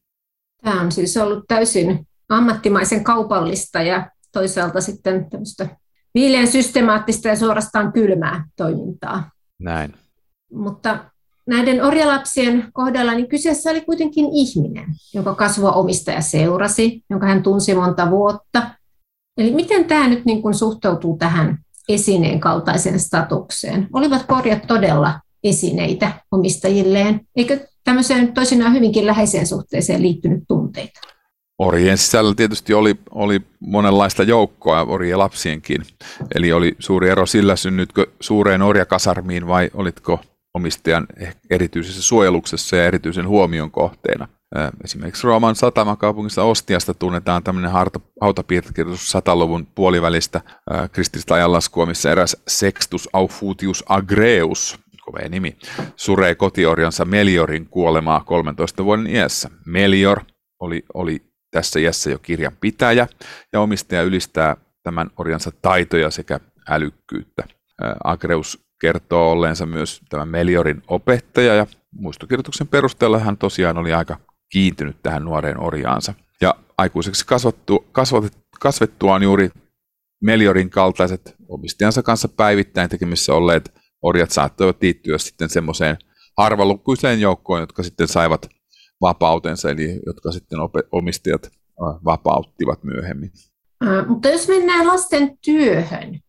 Tämä 0.65 0.81
on 0.81 0.93
siis 0.93 1.17
ollut 1.17 1.45
täysin 1.49 2.07
ammattimaisen 2.29 3.05
kaupallista 3.05 3.83
ja 3.83 4.11
toisaalta 4.33 4.81
sitten 4.81 5.31
tämmöistä 5.31 5.69
viileän 6.15 6.47
systemaattista 6.47 7.29
ja 7.29 7.37
suorastaan 7.37 7.93
kylmää 7.93 8.45
toimintaa. 8.57 9.31
Näin. 9.61 9.95
Mutta 10.53 10.99
näiden 11.47 11.85
orjalapsien 11.85 12.69
kohdalla 12.73 13.15
niin 13.15 13.29
kyseessä 13.29 13.71
oli 13.71 13.81
kuitenkin 13.81 14.27
ihminen, 14.33 14.87
jonka 15.15 15.35
kasvua 15.35 15.73
omistaja 15.73 16.21
seurasi, 16.21 17.05
jonka 17.11 17.27
hän 17.27 17.43
tunsi 17.43 17.75
monta 17.75 18.11
vuotta. 18.11 18.71
Eli 19.39 19.53
miten 19.53 19.85
tämä 19.85 20.09
nyt 20.09 20.25
niin 20.25 20.43
kuin 20.43 20.55
suhtautuu 20.55 21.17
tähän 21.19 21.59
esineen 21.89 22.41
kaltaiseen 22.41 23.01
statukseen? 23.01 23.89
Olivat 23.93 24.27
korjat 24.27 24.67
todella 24.67 25.21
esineitä 25.45 26.13
omistajilleen? 26.31 27.21
Eikö 27.37 27.69
tämmöiseen 27.85 28.33
toisinaan 28.33 28.75
hyvinkin 28.75 29.07
läheiseen 29.07 29.47
suhteeseen 29.47 30.03
liittynyt 30.03 30.45
tunteita? 30.49 31.01
Orien 31.59 31.99
sisällä 31.99 32.35
tietysti 32.35 32.75
oli, 32.75 32.95
oli 33.11 33.41
monenlaista 33.61 34.23
joukkoa, 34.23 34.83
orien 34.83 35.19
lapsienkin. 35.19 35.83
Eli 36.35 36.53
oli 36.53 36.77
suuri 36.79 37.09
ero 37.09 37.27
sillä, 37.27 37.57
synnytkö 37.57 38.07
suureen 38.21 38.63
orjakasarmiin 38.63 39.47
vai 39.47 39.71
olitko 39.75 40.21
omistajan 40.55 41.07
erityisessä 41.51 42.03
suojeluksessa 42.03 42.77
ja 42.77 42.85
erityisen 42.85 43.29
huomion 43.29 43.71
kohteena. 43.71 44.29
Esimerkiksi 44.85 45.27
Rooman 45.27 45.57
satamakaupungissa 45.57 46.43
Ostiasta 46.43 46.95
tunnetaan 46.95 47.43
tämmöinen 47.43 47.71
hautapiirtokirjoitus 48.21 49.15
100-luvun 49.15 49.67
puolivälistä 49.75 50.41
kristillistä 50.93 51.35
ajanlaskua, 51.35 51.87
missä 51.87 52.13
eräs 52.13 52.37
Sextus 52.49 53.09
Aufutius 53.13 53.85
Agreus, 53.89 54.79
kovea 55.05 55.29
nimi, 55.29 55.57
suree 55.97 56.35
kotiorjansa 56.35 57.05
Meliorin 57.05 57.67
kuolemaa 57.67 58.21
13 58.21 58.85
vuoden 58.85 59.07
iässä. 59.07 59.51
Melior 59.67 60.21
oli, 60.61 60.85
oli 60.95 61.23
tässä 61.55 61.81
iässä 61.81 62.11
jo 62.11 62.19
kirjan 62.19 62.57
pitäjä 62.61 63.07
ja 63.53 63.61
omistaja 63.61 64.03
ylistää 64.03 64.57
tämän 64.83 65.11
orjansa 65.17 65.51
taitoja 65.63 66.11
sekä 66.11 66.41
älykkyyttä. 66.69 67.45
Agreus 68.05 68.65
kertoo 68.81 69.31
olleensa 69.31 69.67
myös 69.67 70.01
tämän 70.09 70.29
Meliorin 70.29 70.83
opettaja 70.89 71.55
ja 71.55 71.67
muistokirjoituksen 71.93 72.69
perusteella 72.69 73.19
hän 73.19 73.37
tosiaan 73.37 73.79
oli 73.79 73.93
aika 73.93 74.17
kiintynyt 74.53 74.97
tähän 75.03 75.25
nuoreen 75.25 75.61
orjaansa. 75.61 76.15
Ja 76.41 76.55
aikuiseksi 76.79 77.27
kasvattu, 77.27 77.87
kasvatet, 77.93 78.39
kasvettuaan 78.61 79.23
juuri 79.23 79.51
Meliorin 80.23 80.71
kaltaiset 80.71 81.35
omistajansa 81.49 82.03
kanssa 82.03 82.29
päivittäin 82.29 82.91
tekemissä 82.91 83.35
olleet 83.35 83.75
orjat 84.03 84.31
saattoivat 84.31 84.77
liittyä 84.83 85.19
sitten 85.19 85.49
semmoiseen 85.49 85.97
harvalukuiseen 86.39 87.21
joukkoon, 87.21 87.61
jotka 87.61 87.83
sitten 87.83 88.09
saivat 88.09 88.49
vapautensa, 89.05 89.71
eli 89.71 90.01
jotka 90.07 90.33
sitten 90.33 90.59
omistajat 90.93 91.51
vapauttivat 92.05 92.85
myöhemmin. 92.85 93.33
Mutta 94.09 94.29
jos 94.29 94.49
mennään 94.49 94.87
lasten 94.87 95.39
työhön, 95.45 96.21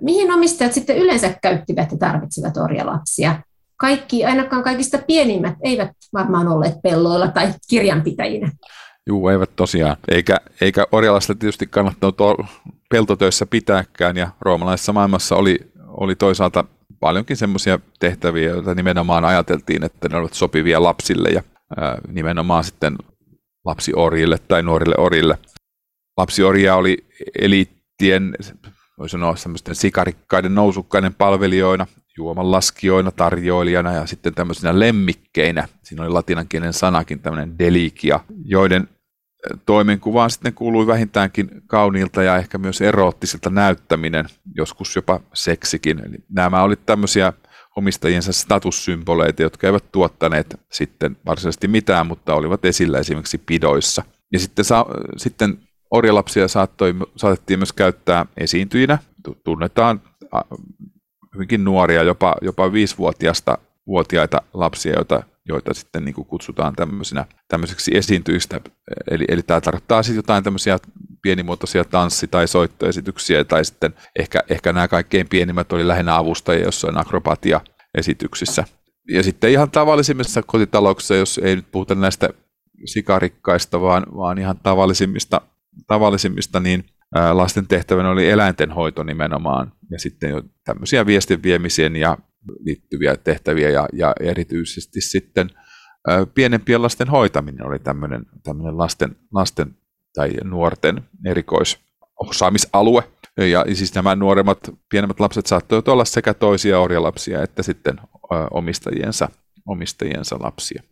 mihin 0.00 0.32
omistajat 0.32 0.72
sitten 0.72 0.98
yleensä 0.98 1.34
käyttivät 1.42 1.92
ja 1.92 1.98
tarvitsivat 1.98 2.56
orjalapsia? 2.56 3.42
Kaikki, 3.76 4.24
ainakaan 4.24 4.62
kaikista 4.62 4.98
pienimmät, 5.06 5.54
eivät 5.64 5.90
varmaan 6.12 6.48
olleet 6.48 6.74
pelloilla 6.82 7.28
tai 7.28 7.54
kirjanpitäjinä. 7.68 8.52
Juu, 9.06 9.28
eivät 9.28 9.56
tosiaan. 9.56 9.96
Eikä, 10.08 10.36
eikä 10.60 10.86
orjalasta 10.92 11.34
tietysti 11.34 11.66
kannattanut 11.66 12.16
peltotöissä 12.90 13.46
pitääkään, 13.46 14.16
ja 14.16 14.28
roomalaisessa 14.40 14.92
maailmassa 14.92 15.36
oli, 15.36 15.58
oli 15.86 16.16
toisaalta 16.16 16.64
paljonkin 17.00 17.36
semmoisia 17.36 17.78
tehtäviä, 18.00 18.50
joita 18.50 18.74
nimenomaan 18.74 19.24
ajateltiin, 19.24 19.84
että 19.84 20.08
ne 20.08 20.16
olivat 20.16 20.34
sopivia 20.34 20.82
lapsille 20.82 21.28
ja 21.28 21.42
nimenomaan 22.08 22.64
sitten 22.64 22.96
lapsiorjille 23.64 24.38
tai 24.38 24.62
nuorille 24.62 24.94
orille. 24.98 25.38
Lapsiorja 26.16 26.76
oli 26.76 27.06
eliittien 27.40 28.36
voi 29.00 29.08
sanoa 29.08 29.36
semmoisten 29.36 29.74
sikarikkaiden 29.74 30.54
nousukkaiden 30.54 31.14
palvelijoina, 31.14 31.86
juomanlaskijoina, 32.16 33.10
tarjoilijana 33.10 33.92
ja 33.92 34.06
sitten 34.06 34.34
tämmöisinä 34.34 34.78
lemmikkeinä. 34.78 35.68
Siinä 35.82 36.02
oli 36.02 36.10
latinankielinen 36.10 36.72
sanakin, 36.72 37.20
tämmöinen 37.20 37.58
delikia, 37.58 38.20
joiden 38.44 38.88
toimenkuvaan 39.66 40.30
sitten 40.30 40.54
kuului 40.54 40.86
vähintäänkin 40.86 41.50
kauniilta 41.66 42.22
ja 42.22 42.36
ehkä 42.36 42.58
myös 42.58 42.80
eroottisilta 42.80 43.50
näyttäminen, 43.50 44.26
joskus 44.54 44.96
jopa 44.96 45.20
seksikin. 45.34 45.98
Eli 45.98 46.16
nämä 46.28 46.62
olivat 46.62 46.86
tämmöisiä 46.86 47.32
omistajiensa 47.76 48.32
statussymboleita, 48.32 49.42
jotka 49.42 49.66
eivät 49.66 49.84
tuottaneet 49.92 50.60
sitten 50.72 51.16
varsinaisesti 51.26 51.68
mitään, 51.68 52.06
mutta 52.06 52.34
olivat 52.34 52.64
esillä 52.64 52.98
esimerkiksi 52.98 53.38
pidoissa. 53.38 54.02
Ja 54.32 54.38
sitten, 54.38 54.64
sa- 54.64 54.86
sitten 55.16 55.58
orjalapsia 55.90 56.48
saattoi, 56.48 56.94
saatettiin 57.16 57.58
myös 57.58 57.72
käyttää 57.72 58.26
esiintyjinä. 58.36 58.98
Tunnetaan 59.44 60.00
hyvinkin 61.34 61.64
nuoria, 61.64 62.02
jopa, 62.02 62.34
jopa 62.42 62.72
viisivuotiaista 62.72 63.58
vuotiaita 63.86 64.42
lapsia, 64.54 64.92
joita, 64.92 65.22
joita 65.48 65.74
sitten 65.74 66.04
niin 66.04 66.14
kutsutaan 66.14 66.76
tämmöisinä, 66.76 67.24
tämmöiseksi 67.48 67.90
esiintyjistä. 67.96 68.60
Eli, 69.10 69.24
eli 69.28 69.42
tämä 69.42 69.60
tarkoittaa 69.60 70.02
sitten 70.02 70.16
jotain 70.16 70.44
tämmöisiä 70.44 70.78
pienimuotoisia 71.22 71.84
tanssi- 71.84 72.26
tai 72.26 72.48
soittoesityksiä, 72.48 73.44
tai 73.44 73.64
sitten 73.64 73.94
ehkä, 74.16 74.40
ehkä 74.48 74.72
nämä 74.72 74.88
kaikkein 74.88 75.28
pienimmät 75.28 75.72
oli 75.72 75.88
lähinnä 75.88 76.16
avustajia 76.16 76.64
jossain 76.64 76.98
akrobatia-esityksissä. 76.98 78.64
Ja 79.08 79.22
sitten 79.22 79.50
ihan 79.50 79.70
tavallisimmissa 79.70 80.42
kotitalouksissa, 80.42 81.14
jos 81.14 81.40
ei 81.42 81.56
nyt 81.56 81.70
puhuta 81.72 81.94
näistä 81.94 82.28
sikarikkaista, 82.84 83.80
vaan, 83.80 84.06
vaan 84.16 84.38
ihan 84.38 84.56
tavallisimmista 84.62 85.40
tavallisimmista, 85.86 86.60
niin 86.60 86.84
lasten 87.32 87.66
tehtävänä 87.66 88.10
oli 88.10 88.30
eläintenhoito 88.30 89.02
nimenomaan 89.02 89.72
ja 89.90 89.98
sitten 89.98 90.30
jo 90.30 90.42
tämmöisiä 90.64 91.06
viestin 91.06 91.42
viemiseen 91.42 91.96
ja 91.96 92.18
liittyviä 92.64 93.16
tehtäviä 93.16 93.70
ja, 93.70 93.88
ja 93.92 94.12
erityisesti 94.20 95.00
sitten 95.00 95.50
pienempien 96.34 96.82
lasten 96.82 97.08
hoitaminen 97.08 97.66
oli 97.66 97.78
tämmöinen, 97.78 98.26
tämmöinen 98.42 98.78
lasten, 98.78 99.16
lasten 99.32 99.76
tai 100.14 100.30
nuorten 100.44 101.02
erikoisosaamisalue. 101.26 103.02
Ja 103.36 103.64
siis 103.74 103.94
nämä 103.94 104.16
nuoremmat, 104.16 104.58
pienemmät 104.88 105.20
lapset 105.20 105.46
saattoivat 105.46 105.88
olla 105.88 106.04
sekä 106.04 106.34
toisia 106.34 106.80
orjalapsia 106.80 107.42
että 107.42 107.62
sitten 107.62 108.00
omistajiensa, 108.50 109.28
omistajiensa 109.66 110.36
lapsia. 110.40 110.82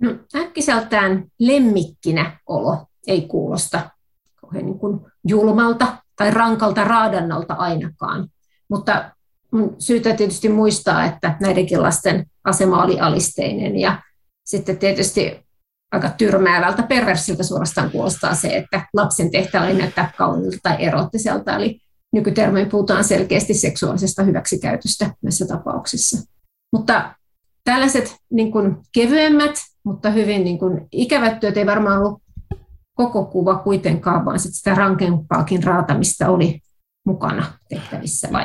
No, 0.00 0.14
äkkiseltään 0.36 1.24
lemmikkinä 1.38 2.38
olo 2.46 2.86
ei 3.06 3.20
kuulosta 3.20 3.90
kauhean 4.36 4.66
niin 4.66 4.78
kuin 4.78 5.00
julmalta 5.24 5.96
tai 6.16 6.30
rankalta 6.30 6.84
raadannalta 6.84 7.54
ainakaan. 7.54 8.28
Mutta 8.68 9.10
on 9.52 9.76
syytä 9.78 10.14
tietysti 10.14 10.48
muistaa, 10.48 11.04
että 11.04 11.36
näidenkin 11.40 11.82
lasten 11.82 12.26
asema 12.44 12.82
oli 12.82 13.00
alisteinen 13.00 13.76
ja 13.76 14.02
sitten 14.44 14.78
tietysti 14.78 15.47
aika 15.92 16.10
tyrmäävältä 16.10 16.82
perversiltä 16.82 17.42
suorastaan 17.42 17.90
kuulostaa 17.90 18.34
se, 18.34 18.56
että 18.56 18.86
lapsen 18.94 19.30
tehtävä 19.30 19.64
oli 19.64 19.74
näyttää 19.74 20.12
kauniilta 20.18 20.58
tai 20.62 20.76
erottiselta, 20.78 21.56
eli 21.56 21.80
nykytermoin 22.12 22.68
puhutaan 22.68 23.04
selkeästi 23.04 23.54
seksuaalisesta 23.54 24.22
hyväksikäytöstä 24.22 25.10
näissä 25.22 25.46
tapauksissa. 25.46 26.32
Mutta 26.72 27.14
tällaiset 27.64 28.16
niin 28.30 28.52
kuin 28.52 28.76
kevyemmät, 28.92 29.54
mutta 29.84 30.10
hyvin 30.10 30.44
niin 30.44 30.58
kuin 30.58 30.88
ikävät 30.92 31.40
työt 31.40 31.56
ei 31.56 31.66
varmaan 31.66 31.98
ollut 31.98 32.22
koko 32.94 33.24
kuva 33.24 33.56
kuitenkaan, 33.56 34.24
vaan 34.24 34.38
sit 34.38 34.54
sitä 34.54 34.74
rankempaakin 34.74 35.62
raatamista 35.62 36.30
oli 36.30 36.60
mukana 37.06 37.46
tehtävissä 37.68 38.28
vai? 38.32 38.44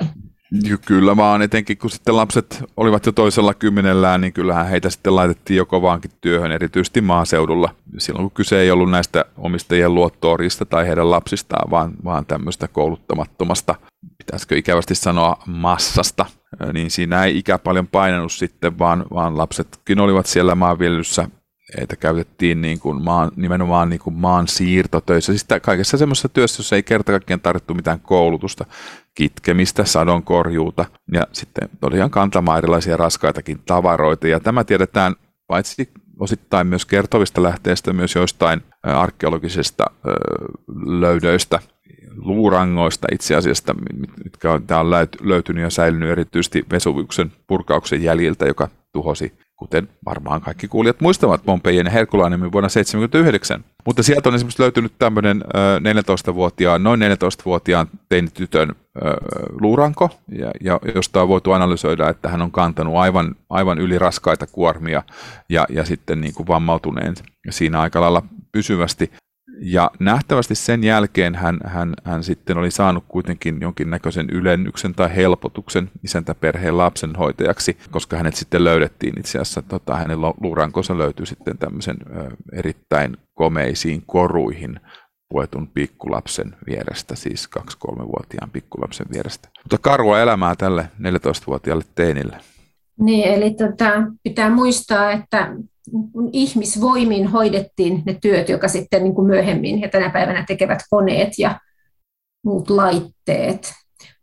Kyllä 0.85 1.17
vaan, 1.17 1.41
etenkin 1.41 1.77
kun 1.77 1.89
sitten 1.89 2.15
lapset 2.15 2.63
olivat 2.77 3.05
jo 3.05 3.11
toisella 3.11 3.53
kymmenellään, 3.53 4.21
niin 4.21 4.33
kyllähän 4.33 4.67
heitä 4.67 4.89
sitten 4.89 5.15
laitettiin 5.15 5.57
jo 5.57 5.65
kovaankin 5.65 6.11
työhön, 6.21 6.51
erityisesti 6.51 7.01
maaseudulla. 7.01 7.75
Silloin 7.97 8.23
kun 8.23 8.31
kyse 8.31 8.59
ei 8.59 8.71
ollut 8.71 8.91
näistä 8.91 9.25
omistajien 9.37 9.95
luottoorista 9.95 10.65
tai 10.65 10.87
heidän 10.87 11.11
lapsistaan, 11.11 11.71
vaan, 11.71 11.91
vaan 12.03 12.25
tämmöistä 12.25 12.67
kouluttamattomasta, 12.67 13.75
pitäisikö 14.17 14.57
ikävästi 14.57 14.95
sanoa 14.95 15.37
massasta, 15.45 16.25
niin 16.73 16.91
siinä 16.91 17.23
ei 17.23 17.37
ikä 17.37 17.57
paljon 17.57 17.87
painanut 17.87 18.31
sitten, 18.31 18.79
vaan, 18.79 19.05
vaan 19.13 19.37
lapsetkin 19.37 19.99
olivat 19.99 20.25
siellä 20.25 20.55
maanviljelyssä 20.55 21.27
heitä 21.77 21.95
käytettiin 21.95 22.61
niin 22.61 22.79
kuin 22.79 23.03
maan, 23.03 23.31
nimenomaan 23.35 23.89
niin 23.89 23.99
kuin 23.99 24.13
maan 24.13 24.47
siirtotöissä, 24.47 25.31
siis 25.33 25.45
kaikessa 25.61 25.97
semmoisessa 25.97 26.29
työssä, 26.29 26.59
jossa 26.59 26.75
ei 26.75 26.83
kerta 26.83 27.11
kaikkiaan 27.11 27.39
tarvittu 27.39 27.73
mitään 27.73 27.99
koulutusta, 27.99 28.65
kitkemistä, 29.15 29.85
sadonkorjuuta 29.85 30.85
ja 31.11 31.21
sitten 31.31 31.69
tosiaan 31.79 32.11
kantamaan 32.11 32.57
erilaisia 32.57 32.97
raskaitakin 32.97 33.59
tavaroita. 33.65 34.27
Ja 34.27 34.39
tämä 34.39 34.63
tiedetään 34.63 35.15
paitsi 35.47 35.89
osittain 36.19 36.67
myös 36.67 36.85
kertovista 36.85 37.43
lähteistä, 37.43 37.93
myös 37.93 38.15
joistain 38.15 38.61
arkeologisista 38.83 39.85
löydöistä, 40.85 41.59
luurangoista 42.15 43.07
itse 43.11 43.35
asiassa, 43.35 43.75
mitkä 44.23 44.51
on, 44.51 44.67
tämä 44.67 44.79
on 44.79 44.89
löytynyt 45.21 45.63
ja 45.63 45.69
säilynyt 45.69 46.09
erityisesti 46.09 46.65
Vesuviuksen 46.71 47.31
purkauksen 47.47 48.03
jäljiltä, 48.03 48.45
joka 48.45 48.69
tuhosi 48.91 49.33
kuten 49.55 49.89
varmaan 50.05 50.41
kaikki 50.41 50.67
kuulijat 50.67 51.01
muistavat 51.01 51.45
Pompeijen 51.45 51.85
ja 51.85 51.91
Herkulaanemin 51.91 52.51
vuonna 52.51 52.69
1979. 52.69 53.65
Mutta 53.85 54.03
sieltä 54.03 54.29
on 54.29 54.35
esimerkiksi 54.35 54.61
löytynyt 54.61 54.93
tämmöinen 54.99 55.43
14-vuotiaan, 55.79 56.83
noin 56.83 56.99
14-vuotiaan 57.01 57.87
teinitytön 58.09 58.75
luuranko, 59.61 60.09
ja, 60.31 60.51
ja 60.61 60.79
josta 60.95 61.21
on 61.21 61.27
voitu 61.27 61.51
analysoida, 61.51 62.09
että 62.09 62.29
hän 62.29 62.41
on 62.41 62.51
kantanut 62.51 62.95
aivan, 62.95 63.35
aivan 63.49 63.79
yliraskaita 63.79 64.47
kuormia 64.47 65.03
ja, 65.49 65.65
ja 65.69 65.85
sitten 65.85 66.21
niin 66.21 66.33
kuin 66.33 66.47
vammautuneen 66.47 67.15
siinä 67.49 67.81
aika 67.81 68.01
lailla 68.01 68.23
pysyvästi. 68.51 69.11
Ja 69.59 69.91
nähtävästi 69.99 70.55
sen 70.55 70.83
jälkeen 70.83 71.35
hän, 71.35 71.59
hän, 71.65 71.93
hän 72.03 72.23
sitten 72.23 72.57
oli 72.57 72.71
saanut 72.71 73.03
kuitenkin 73.07 73.57
jonkinnäköisen 73.61 74.29
ylennyksen 74.29 74.95
tai 74.95 75.15
helpotuksen 75.15 75.91
isäntäperheen 76.03 76.77
lapsenhoitajaksi, 76.77 77.77
koska 77.91 78.17
hänet 78.17 78.35
sitten 78.35 78.63
löydettiin 78.63 79.19
itse 79.19 79.37
asiassa, 79.37 79.61
tota, 79.61 79.95
hänen 79.95 80.21
luurankonsa 80.21 80.97
löytyi 80.97 81.25
sitten 81.25 81.57
tämmöisen 81.57 81.97
ö, 82.15 82.29
erittäin 82.53 83.17
komeisiin 83.33 84.03
koruihin 84.05 84.79
puetun 85.29 85.67
pikkulapsen 85.67 86.55
vierestä, 86.67 87.15
siis 87.15 87.49
2-3-vuotiaan 87.59 88.51
pikkulapsen 88.51 89.07
vierestä. 89.13 89.49
Mutta 89.63 89.77
karua 89.77 90.19
elämää 90.19 90.55
tälle 90.55 90.89
14-vuotiaalle 90.99 91.83
teinille. 91.95 92.37
Niin, 92.99 93.27
eli 93.27 93.53
tota, 93.53 93.91
pitää 94.23 94.49
muistaa, 94.49 95.11
että 95.11 95.55
ihmisvoimin 96.31 97.27
hoidettiin 97.27 98.03
ne 98.05 98.17
työt, 98.21 98.49
joka 98.49 98.67
sitten 98.67 99.03
niin 99.03 99.15
kuin 99.15 99.27
myöhemmin 99.27 99.81
ja 99.81 99.89
tänä 99.89 100.09
päivänä 100.09 100.43
tekevät 100.47 100.79
koneet 100.89 101.29
ja 101.37 101.59
muut 102.45 102.69
laitteet. 102.69 103.73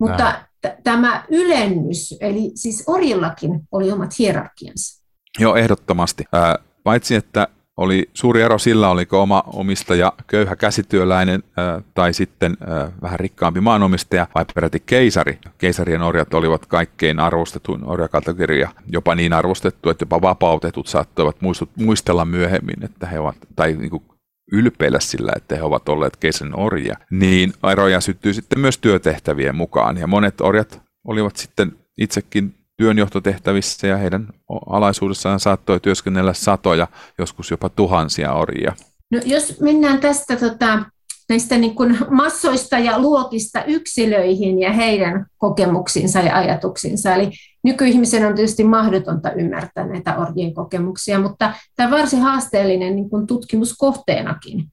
Mutta 0.00 0.44
t- 0.60 0.82
tämä 0.84 1.24
ylennys, 1.28 2.16
eli 2.20 2.50
siis 2.54 2.84
orjillakin 2.86 3.60
oli 3.72 3.92
omat 3.92 4.18
hierarkiansa. 4.18 5.02
Joo, 5.38 5.56
ehdottomasti. 5.56 6.24
Paitsi, 6.84 7.14
että 7.14 7.48
oli 7.76 8.10
suuri 8.14 8.42
ero 8.42 8.58
sillä, 8.58 8.88
oliko 8.88 9.22
oma 9.22 9.42
omistaja 9.46 10.12
köyhä 10.26 10.56
käsityöläinen 10.56 11.42
tai 11.94 12.14
sitten 12.14 12.56
äh, 12.62 12.92
vähän 13.02 13.20
rikkaampi 13.20 13.60
maanomistaja 13.60 14.26
vai 14.34 14.44
peräti 14.54 14.82
keisari. 14.86 15.38
Keisarien 15.58 16.02
orjat 16.02 16.34
olivat 16.34 16.66
kaikkein 16.66 17.20
arvostetuin 17.20 17.84
orjakategoria, 17.84 18.70
jopa 18.92 19.14
niin 19.14 19.32
arvostettu, 19.32 19.90
että 19.90 20.02
jopa 20.02 20.22
vapautetut 20.22 20.86
saattoivat 20.86 21.36
muistella 21.76 22.24
myöhemmin, 22.24 22.84
että 22.84 23.06
he 23.06 23.20
ovat, 23.20 23.36
tai 23.56 23.72
niin 23.72 23.90
kuin 23.90 24.02
ylpeillä 24.52 25.00
sillä, 25.00 25.32
että 25.36 25.56
he 25.56 25.62
ovat 25.62 25.88
olleet 25.88 26.16
keisarin 26.16 26.58
orjia, 26.58 26.96
niin 27.10 27.52
eroja 27.72 28.00
syttyy 28.00 28.34
sitten 28.34 28.60
myös 28.60 28.78
työtehtävien 28.78 29.56
mukaan. 29.56 29.96
Ja 29.96 30.06
monet 30.06 30.40
orjat 30.40 30.82
olivat 31.04 31.36
sitten 31.36 31.72
itsekin 31.98 32.54
työnjohtotehtävissä 32.80 33.86
ja 33.86 33.96
heidän 33.96 34.28
alaisuudessaan 34.66 35.40
saattoi 35.40 35.80
työskennellä 35.80 36.32
satoja, 36.32 36.86
joskus 37.18 37.50
jopa 37.50 37.68
tuhansia 37.68 38.32
orjia. 38.32 38.72
No, 39.10 39.20
jos 39.24 39.60
mennään 39.60 40.00
tästä 40.00 40.36
tota, 40.36 40.84
näistä 41.28 41.58
niin 41.58 41.74
kuin 41.74 41.98
massoista 42.10 42.78
ja 42.78 42.98
luokista 42.98 43.64
yksilöihin 43.64 44.60
ja 44.60 44.72
heidän 44.72 45.26
kokemuksiinsa 45.38 46.20
ja 46.20 46.36
ajatuksinsa. 46.36 47.14
Eli 47.14 47.30
nykyihmisen 47.62 48.26
on 48.26 48.34
tietysti 48.34 48.64
mahdotonta 48.64 49.32
ymmärtää 49.32 49.86
näitä 49.86 50.18
orjien 50.18 50.54
kokemuksia, 50.54 51.20
mutta 51.20 51.52
tämä 51.76 51.88
on 51.88 51.98
varsin 51.98 52.20
haasteellinen 52.20 52.96
niin 52.96 53.10
kuin 53.10 53.26
tutkimuskohteenakin. 53.26 54.64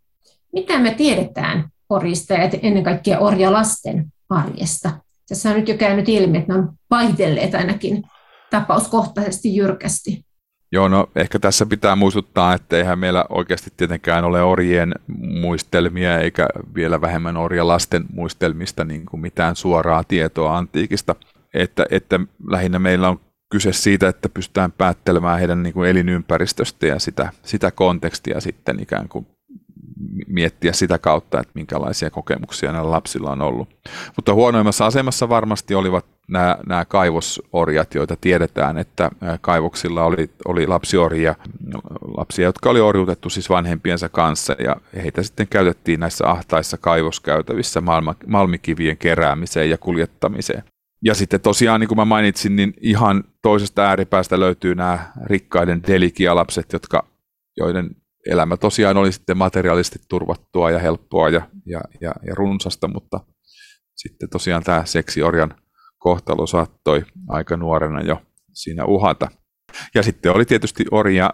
Mitä 0.54 0.80
me 0.80 0.94
tiedetään 0.94 1.70
orjista 1.90 2.34
ja 2.34 2.50
ennen 2.62 2.84
kaikkea 2.84 3.20
orjalasten 3.20 4.06
arjesta? 4.30 5.07
Tässä 5.30 5.50
on 5.50 5.56
nyt 5.56 5.68
jo 5.68 5.78
käynyt 5.78 6.10
ilmi, 6.10 6.38
että 6.38 6.54
ne 6.54 6.60
on 6.60 6.70
vaihdelleet 6.90 7.56
ainakin 7.56 8.04
tapauskohtaisesti 8.50 9.56
jyrkästi. 9.56 10.28
Joo, 10.72 10.88
no 10.88 11.10
ehkä 11.16 11.40
tässä 11.40 11.66
pitää 11.66 11.96
muistuttaa, 11.96 12.54
että 12.54 12.78
eihän 12.78 13.00
meillä 13.00 13.26
oikeasti 13.30 13.74
tietenkään 13.78 14.26
ole 14.26 14.44
orjien 14.44 14.94
muistelmia 15.42 16.20
eikä 16.20 16.48
vielä 16.76 17.02
vähemmän 17.02 17.38
orjalasten 17.38 18.06
muistelmista 18.14 18.86
niin 18.86 19.06
kuin 19.06 19.22
mitään 19.22 19.56
suoraa 19.56 20.04
tietoa 20.04 20.58
antiikista. 20.58 21.16
Että, 21.54 21.86
että 21.92 22.20
lähinnä 22.48 22.80
meillä 22.80 23.10
on 23.10 23.20
kyse 23.52 23.74
siitä, 23.74 24.08
että 24.08 24.30
pystytään 24.30 24.72
päättelemään 24.72 25.40
heidän 25.40 25.64
niin 25.64 25.74
kuin 25.74 25.90
elinympäristöstä 25.90 26.88
ja 26.88 27.00
sitä, 27.00 27.30
sitä 27.44 27.72
kontekstia 27.72 28.42
sitten 28.42 28.80
ikään 28.80 29.10
kuin 29.10 29.28
miettiä 30.28 30.74
sitä 30.74 30.98
kautta, 30.98 31.40
että 31.40 31.52
minkälaisia 31.56 32.10
kokemuksia 32.10 32.72
näillä 32.72 32.92
lapsilla 32.92 33.32
on 33.32 33.42
ollut. 33.42 33.70
Mutta 34.16 34.34
huonoimmassa 34.34 34.86
asemassa 34.86 35.30
varmasti 35.30 35.76
olivat 35.76 36.06
nämä, 36.28 36.58
nämä 36.68 36.86
kaivosorjat, 36.86 37.96
joita 37.96 38.16
tiedetään, 38.22 38.78
että 38.78 39.12
kaivoksilla 39.42 40.04
oli, 40.04 40.30
oli 40.46 40.68
lapsiorjia, 40.68 41.36
lapsia, 42.18 42.46
jotka 42.46 42.70
oli 42.70 42.80
orjuutettu 42.80 43.30
siis 43.30 43.50
vanhempiensa 43.50 44.10
kanssa, 44.10 44.56
ja 44.60 44.76
heitä 45.04 45.24
sitten 45.24 45.48
käytettiin 45.48 46.00
näissä 46.00 46.30
ahtaissa 46.30 46.78
kaivoskäytävissä 46.78 47.82
malma, 47.82 48.16
malmikivien 48.28 48.98
keräämiseen 48.98 49.70
ja 49.70 49.78
kuljettamiseen. 49.78 50.64
Ja 51.04 51.14
sitten 51.14 51.42
tosiaan, 51.42 51.80
niin 51.80 51.88
kuin 51.88 51.98
mä 51.98 52.06
mainitsin, 52.06 52.56
niin 52.56 52.74
ihan 52.82 53.24
toisesta 53.42 53.84
ääripäästä 53.84 54.40
löytyy 54.40 54.76
nämä 54.76 55.12
rikkaiden 55.26 55.84
delikialapset, 55.88 56.74
jotka, 56.74 57.06
joiden 57.58 57.90
elämä 58.30 58.58
tosiaan 58.58 58.98
oli 58.98 59.12
sitten 59.12 59.38
materiaalisesti 59.38 60.00
turvattua 60.10 60.72
ja 60.72 60.80
helppoa 60.80 61.30
ja, 61.30 61.42
ja, 61.66 61.82
ja, 62.02 62.14
ja 62.28 62.36
runsasta, 62.36 62.88
mutta 62.88 63.20
sitten 63.96 64.30
tosiaan 64.30 64.64
tämä 64.64 64.86
seksiorjan 64.86 65.56
kohtalo 65.98 66.48
saattoi 66.48 67.06
aika 67.28 67.58
nuorena 67.58 68.02
jo 68.02 68.22
siinä 68.54 68.86
uhata. 68.86 69.28
Ja 69.96 70.04
sitten 70.04 70.32
oli 70.36 70.46
tietysti 70.46 70.86
orja, 70.92 71.34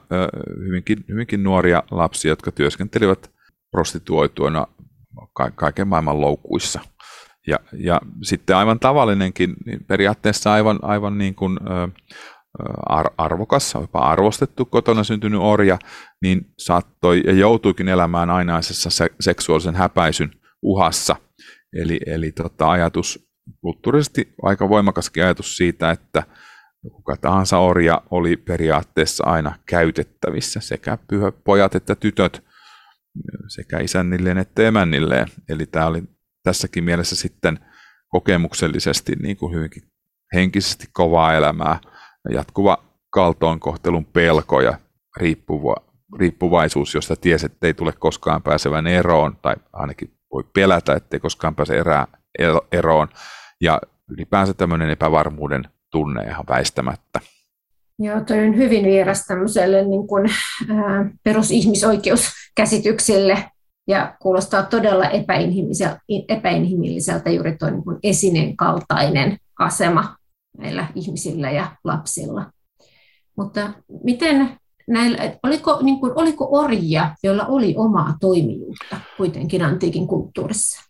hyvinkin, 0.66 1.06
hyvinkin 1.10 1.44
nuoria 1.44 1.84
lapsia, 1.92 2.32
jotka 2.32 2.52
työskentelivät 2.52 3.32
prostituoituina 3.72 4.68
kaiken 5.56 5.88
maailman 5.88 6.22
loukuissa. 6.22 6.80
Ja, 7.48 7.60
ja 7.74 8.02
sitten 8.24 8.56
aivan 8.56 8.80
tavallinenkin, 8.80 9.54
niin 9.66 9.86
periaatteessa 9.86 10.54
aivan, 10.54 10.80
aivan 10.82 11.18
niin 11.18 11.36
kuin, 11.36 11.60
arvokas, 13.18 13.74
jopa 13.74 14.00
arvostettu 14.00 14.66
kotona 14.66 15.04
syntynyt 15.04 15.40
orja, 15.44 15.80
niin 16.22 16.54
saattoi 16.58 17.24
ja 17.26 17.34
joutuikin 17.34 17.88
elämään 17.88 18.30
ainaisessa 18.30 18.90
seksuaalisen 19.20 19.76
häpäisyn 19.76 20.32
uhassa. 20.62 21.16
Eli, 21.74 22.00
eli 22.06 22.32
tota, 22.32 22.72
ajatus, 22.72 23.30
kulttuurisesti 23.62 24.34
aika 24.44 24.70
voimakaskin 24.70 25.24
ajatus 25.24 25.58
siitä, 25.58 25.92
että 25.92 26.24
kuka 26.82 27.18
tahansa 27.18 27.58
orja 27.58 28.02
oli 28.12 28.38
periaatteessa 28.38 29.24
aina 29.28 29.56
käytettävissä, 29.66 30.60
sekä 30.60 30.98
pyhä 31.10 31.32
pojat 31.32 31.76
että 31.76 31.96
tytöt, 31.96 32.44
sekä 33.48 33.80
isännilleen 33.80 34.38
että 34.38 34.68
emännilleen. 34.68 35.28
Eli 35.50 35.66
tämä 35.66 35.86
oli 35.86 36.04
tässäkin 36.44 36.84
mielessä 36.84 37.16
sitten 37.16 37.60
kokemuksellisesti 38.08 39.16
niin 39.16 39.38
kuin 39.38 39.56
hyvinkin 39.56 39.84
henkisesti 40.34 40.88
kovaa 40.94 41.34
elämää– 41.34 41.80
jatkuva 42.30 42.78
kaltoinkohtelun 43.10 44.06
pelko 44.06 44.62
ja 44.62 44.78
riippuva, 45.18 45.76
riippuvaisuus, 46.20 46.94
josta 46.94 47.16
tiesi, 47.16 47.46
että 47.46 47.68
ei 47.68 47.74
tule 47.74 47.94
koskaan 48.00 48.42
pääsevän 48.42 48.88
eroon, 48.88 49.38
tai 49.42 49.56
ainakin 49.74 50.12
voi 50.34 50.44
pelätä, 50.54 50.94
ettei 50.94 51.20
koskaan 51.20 51.56
pääse 51.56 51.78
erää, 51.78 52.08
eroon, 52.72 53.08
ja 53.62 53.82
ylipäänsä 54.10 54.54
tämmöinen 54.54 54.90
epävarmuuden 54.90 55.64
tunne 55.92 56.24
ihan 56.24 56.46
väistämättä. 56.50 57.20
Joo, 58.00 58.22
toi 58.22 58.48
on 58.48 58.58
hyvin 58.58 58.86
vieras 58.86 59.26
tämmöiselle 59.26 59.86
niin 59.86 60.08
kuin, 60.08 60.30
ää, 60.70 61.10
perusihmisoikeuskäsityksille 61.24 63.52
ja 63.88 64.16
kuulostaa 64.22 64.64
todella 64.64 65.10
epäinhimilliseltä, 65.10 66.00
epäinhimilliseltä 66.30 67.30
juuri 67.30 67.58
tuo 67.58 67.70
niin 67.70 67.84
esineen 68.04 68.58
kaltainen 68.58 69.38
asema 69.60 70.16
näillä 70.58 70.88
ihmisillä 70.96 71.52
ja 71.52 71.76
lapsilla. 71.84 72.52
Mutta 73.38 73.74
miten 74.04 74.58
näillä, 74.88 75.18
oliko, 75.44 75.80
niin 75.82 76.00
kuin, 76.00 76.12
oliko 76.16 76.48
orjia, 76.52 77.16
joilla 77.24 77.46
oli 77.46 77.76
omaa 77.78 78.18
toimijuutta 78.22 78.98
kuitenkin 79.18 79.64
antiikin 79.64 80.08
kulttuurissa? 80.08 80.90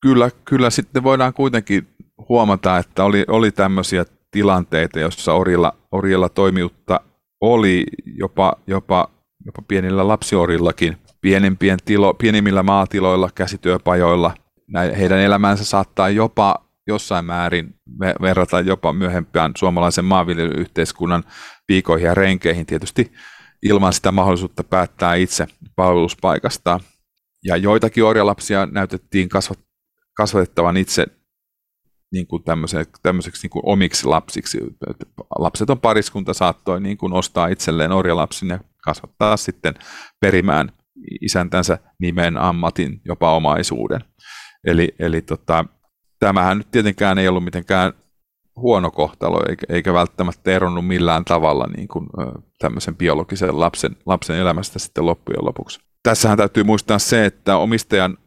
Kyllä, 0.00 0.30
kyllä 0.44 0.70
sitten 0.70 1.02
voidaan 1.02 1.34
kuitenkin 1.34 1.88
huomata, 2.28 2.78
että 2.78 3.04
oli, 3.04 3.24
oli 3.28 3.50
tämmöisiä 3.50 4.04
tilanteita, 4.30 4.98
joissa 4.98 5.34
orjilla, 5.34 5.72
orjilla 5.92 6.28
toimijuutta 6.28 7.00
oli 7.40 7.84
jopa, 8.04 8.52
jopa, 8.66 9.08
jopa 9.46 9.62
pienillä 9.68 10.08
lapsiorillakin, 10.08 10.96
pienempien 11.20 11.78
tilo, 11.84 12.14
pienimmillä 12.14 12.62
maatiloilla, 12.62 13.30
käsityöpajoilla. 13.34 14.34
Näin, 14.66 14.94
heidän 14.94 15.18
elämänsä 15.18 15.64
saattaa 15.64 16.08
jopa 16.08 16.67
jossain 16.88 17.24
määrin 17.24 17.74
verrata 18.20 18.60
jopa 18.60 18.92
myöhempään 18.92 19.52
suomalaisen 19.56 20.04
maanviljelyyhteiskunnan 20.04 21.24
viikoihin 21.68 22.06
ja 22.06 22.14
renkeihin 22.14 22.66
tietysti 22.66 23.12
ilman 23.62 23.92
sitä 23.92 24.12
mahdollisuutta 24.12 24.64
päättää 24.64 25.14
itse 25.14 25.46
palveluspaikasta. 25.76 26.80
Ja 27.44 27.56
joitakin 27.56 28.04
orjalapsia 28.04 28.66
näytettiin 28.66 29.28
kasvat, 29.28 29.58
kasvatettavan 30.16 30.76
itse 30.76 31.06
niin 32.12 32.26
kuin 32.26 32.42
tämmöiseksi 33.02 33.42
niin 33.42 33.50
kuin 33.50 33.62
omiksi 33.66 34.06
lapsiksi. 34.06 34.58
Lapseton 35.38 35.80
pariskunta 35.80 36.34
saattoi 36.34 36.80
niin 36.80 36.98
kuin 36.98 37.12
ostaa 37.12 37.48
itselleen 37.48 37.92
orjalapsin 37.92 38.48
ja 38.48 38.58
kasvattaa 38.84 39.36
sitten 39.36 39.74
perimään 40.20 40.72
isäntänsä 41.20 41.78
nimen, 41.98 42.36
ammatin, 42.36 43.00
jopa 43.04 43.36
omaisuuden. 43.36 44.00
Eli, 44.64 44.94
eli 44.98 45.22
tota, 45.22 45.64
tämähän 46.18 46.58
nyt 46.58 46.70
tietenkään 46.70 47.18
ei 47.18 47.28
ollut 47.28 47.44
mitenkään 47.44 47.92
huono 48.56 48.90
kohtalo, 48.90 49.40
eikä, 49.68 49.92
välttämättä 49.92 50.50
eronnut 50.50 50.86
millään 50.86 51.24
tavalla 51.24 51.66
niin 51.76 51.88
kuin, 51.88 52.06
tämmöisen 52.58 52.96
biologisen 52.96 53.60
lapsen, 53.60 53.96
lapsen 54.06 54.36
elämästä 54.36 54.78
sitten 54.78 55.06
loppujen 55.06 55.44
lopuksi. 55.44 55.80
Tässähän 56.02 56.38
täytyy 56.38 56.64
muistaa 56.64 56.98
se, 56.98 57.24
että 57.24 57.56
omistajan 57.56 58.18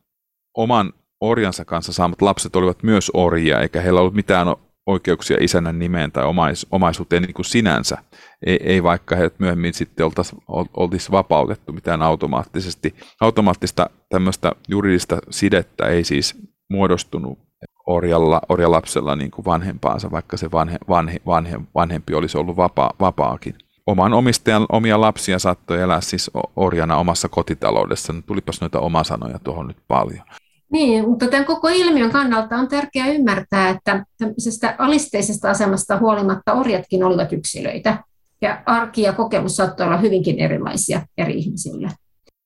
oman 0.58 0.93
orjansa 1.21 1.65
kanssa 1.65 1.93
saamat 1.93 2.21
lapset 2.21 2.56
olivat 2.56 2.84
myös 2.84 3.12
orjia, 3.13 3.60
eikä 3.60 3.82
heillä 3.82 3.99
ollut 3.99 4.13
mitään 4.13 4.47
oikeuksia 4.86 5.38
isännän 5.39 5.80
nimeen 5.80 6.12
tai 6.12 6.25
omais, 6.25 6.67
omaisuuteen 6.71 7.23
niin 7.23 7.34
kuin 7.34 7.45
sinänsä. 7.45 7.97
Ei, 8.45 8.60
ei 8.63 8.84
vaikka 8.84 9.15
he 9.15 9.32
myöhemmin 9.38 9.73
sitten 9.73 10.06
oltaisi 10.06 10.36
oltais 10.77 11.12
vapautettu 11.12 11.73
mitään 11.73 12.01
automaattisesti. 12.01 12.95
Automaattista 13.21 13.89
tämmöistä 14.10 14.51
juridista 14.67 15.17
sidettä 15.30 15.88
ei 15.88 16.04
siis 16.04 16.36
muodostunut 16.69 17.39
orjalla, 17.85 18.41
orjalapsella 18.49 19.15
niin 19.15 19.31
kuin 19.31 19.45
vanhempaansa, 19.45 20.11
vaikka 20.11 20.37
se 20.37 20.51
vanhe, 20.51 20.77
vanhe, 20.89 21.19
vanhe, 21.25 21.59
vanhempi 21.75 22.13
olisi 22.13 22.37
ollut 22.37 22.57
vapaa, 22.57 22.91
vapaakin. 22.99 23.55
Oman 23.87 24.13
omistajan 24.13 24.65
omia 24.69 25.01
lapsia 25.01 25.39
saattoi 25.39 25.81
elää 25.81 26.01
siis 26.01 26.31
orjana 26.55 26.97
omassa 26.97 27.29
kotitaloudessa. 27.29 28.13
Tulipas 28.25 28.61
noita 28.61 28.79
omasanoja 28.79 29.39
tuohon 29.39 29.67
nyt 29.67 29.77
paljon. 29.87 30.23
Niin, 30.71 31.09
mutta 31.09 31.27
tämän 31.27 31.45
koko 31.45 31.67
ilmiön 31.67 32.11
kannalta 32.11 32.55
on 32.55 32.67
tärkeää 32.67 33.07
ymmärtää, 33.07 33.69
että 33.69 34.05
tämmöisestä 34.17 34.75
alisteisesta 34.77 35.49
asemasta 35.49 35.97
huolimatta 35.97 36.53
orjatkin 36.53 37.03
olivat 37.03 37.33
yksilöitä. 37.33 38.03
Ja 38.41 38.63
arki 38.65 39.01
ja 39.01 39.13
kokemus 39.13 39.55
saattoi 39.55 39.85
olla 39.85 39.97
hyvinkin 39.97 40.39
erilaisia 40.39 41.01
eri 41.17 41.33
ihmisille. 41.33 41.89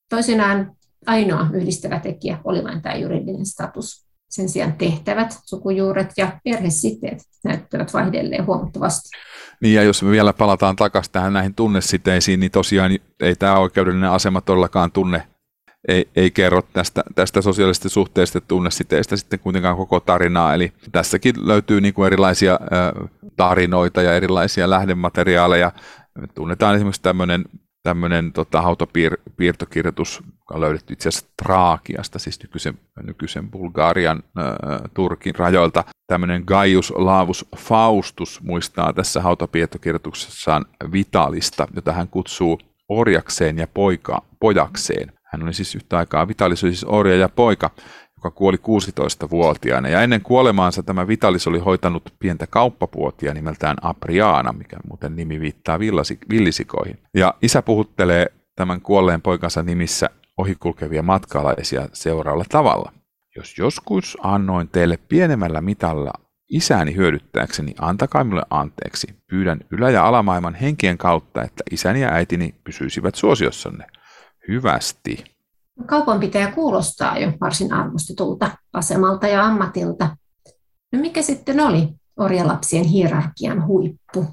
Toisinaan 0.10 0.72
ainoa 1.06 1.48
yhdistävä 1.54 2.00
tekijä 2.00 2.38
oli 2.44 2.64
vain 2.64 2.82
tämä 2.82 2.96
juridinen 2.96 3.46
status. 3.46 4.05
Sen 4.30 4.50
sijaan 4.50 4.74
tehtävät, 4.74 5.38
sukujuuret 5.46 6.12
ja 6.18 6.40
perhesiteet 6.44 7.20
näyttävät 7.44 7.94
vaihdelleen 7.94 8.46
huomattavasti. 8.46 9.10
Niin 9.62 9.76
ja 9.76 9.84
jos 9.84 10.04
me 10.04 10.12
vielä 10.12 10.34
palataan 10.34 10.76
takaisin 10.76 11.12
tähän 11.12 11.34
näihin 11.34 11.56
tunnesiteisiin, 11.56 12.40
niin 12.40 12.52
tosiaan 12.52 12.92
ei 13.20 13.36
tämä 13.36 13.60
oikeudellinen 13.60 14.10
asema 14.10 14.42
todellakaan 14.42 14.92
tunne 14.92 15.28
ei, 15.88 16.10
ei 16.16 16.32
kerro 16.32 16.62
tästä, 16.74 17.04
tästä 17.16 17.42
sosiaalisesta 17.42 17.90
suhteesta 17.90 18.42
tunnesiteistä 18.42 19.16
sitten 19.16 19.40
kuitenkaan 19.40 19.78
koko 19.78 20.00
tarinaa. 20.00 20.54
Eli 20.54 20.74
tässäkin 20.92 21.36
löytyy 21.48 21.82
niin 21.82 21.94
kuin 21.94 22.08
erilaisia 22.08 22.60
tarinoita 23.36 24.02
ja 24.02 24.16
erilaisia 24.16 24.70
lähdemateriaaleja. 24.70 25.72
Me 26.20 26.28
tunnetaan 26.28 26.76
esimerkiksi 26.76 27.02
tämmöinen 27.02 27.46
tämmöinen 27.86 28.34
tota, 28.34 28.62
hautapiirtokirjoitus, 28.62 30.24
joka 30.40 30.56
on 30.56 30.62
löydetty 30.62 30.94
itse 30.94 31.10
asiassa 31.10 31.28
Traakiasta, 31.44 32.20
siis 32.20 32.44
nykyisen, 32.44 32.80
nykyisen 33.04 33.52
Bulgarian, 33.52 34.24
äh, 34.40 34.82
Turkin 34.94 35.36
rajoilta. 35.36 35.84
Tämmöinen 36.08 36.44
Gaius 36.48 36.94
Laavus 36.96 37.46
Faustus 37.58 38.42
muistaa 38.42 38.94
tässä 38.94 39.22
hautapiirtokirjoituksessaan 39.22 40.66
Vitalista, 40.92 41.68
jota 41.76 41.92
hän 41.92 42.08
kutsuu 42.08 42.60
orjakseen 42.90 43.58
ja 43.58 43.68
poika, 43.68 44.22
pojakseen. 44.40 45.14
Hän 45.24 45.44
oli 45.44 45.54
siis 45.54 45.76
yhtä 45.76 45.98
aikaa 45.98 46.28
Vitalis 46.28 46.60
siis 46.60 46.84
orja 46.84 47.16
ja 47.16 47.30
poika, 47.30 47.70
joka 48.18 48.32
kuoli 48.32 48.58
16-vuotiaana. 48.58 49.90
Ja 49.90 50.02
ennen 50.02 50.22
kuolemaansa 50.22 50.84
tämä 50.84 51.08
Vitalis 51.08 51.48
oli 51.48 51.60
hoitanut 51.60 52.14
pientä 52.20 52.48
kauppapuotia 52.48 53.34
nimeltään 53.34 53.78
Apriana, 53.82 54.54
mikä 54.54 54.78
muuten 54.88 55.16
nimi 55.16 55.40
viittaa 55.40 55.80
villisikoihin. 56.30 57.00
Ja 57.14 57.34
isä 57.42 57.62
puhuttelee 57.62 58.28
tämän 58.56 58.82
kuolleen 58.82 59.22
poikansa 59.22 59.64
nimissä 59.64 60.10
ohikulkevia 60.38 61.04
matkaalaisia 61.04 61.90
seuraavalla 61.94 62.46
tavalla. 62.50 62.92
Jos 63.36 63.58
joskus 63.58 64.18
annoin 64.22 64.68
teille 64.68 64.98
pienemmällä 64.98 65.62
mitalla 65.62 66.14
isäni 66.50 66.96
hyödyttääkseni, 66.96 67.76
antakaa 67.80 68.24
minulle 68.24 68.46
anteeksi. 68.50 69.08
Pyydän 69.30 69.60
ylä- 69.72 69.90
ja 69.90 70.08
alamaailman 70.08 70.56
henkien 70.56 70.98
kautta, 70.98 71.44
että 71.44 71.64
isäni 71.72 72.02
ja 72.02 72.10
äitini 72.10 72.56
pysyisivät 72.64 73.16
suosiossanne 73.16 73.86
hyvästi. 74.48 75.35
Kaupanpitäjä 75.86 76.52
kuulostaa 76.52 77.18
jo 77.18 77.32
varsin 77.42 77.74
arvostetulta 77.74 78.52
asemalta 78.74 79.28
ja 79.28 79.46
ammatilta. 79.46 80.18
No 80.94 81.00
mikä 81.00 81.22
sitten 81.22 81.60
oli 81.60 81.90
orjalapsien 82.18 82.86
hierarkian 82.86 83.68
huippu? 83.68 84.26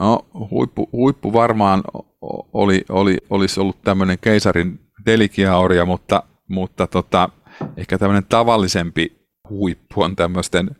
No, 0.00 0.26
huippu, 0.50 0.88
huippu 0.92 1.32
varmaan 1.32 1.82
oli, 2.52 2.84
oli, 2.88 3.18
olisi 3.30 3.60
ollut 3.60 3.82
tämmöinen 3.82 4.18
keisarin 4.20 4.80
delikiaorja, 5.06 5.84
mutta, 5.84 6.22
mutta 6.48 6.86
tota, 6.86 7.28
ehkä 7.76 7.98
tämmöinen 7.98 8.26
tavallisempi 8.28 9.28
huippu 9.50 10.02
on 10.02 10.16
tämmöisten 10.16 10.70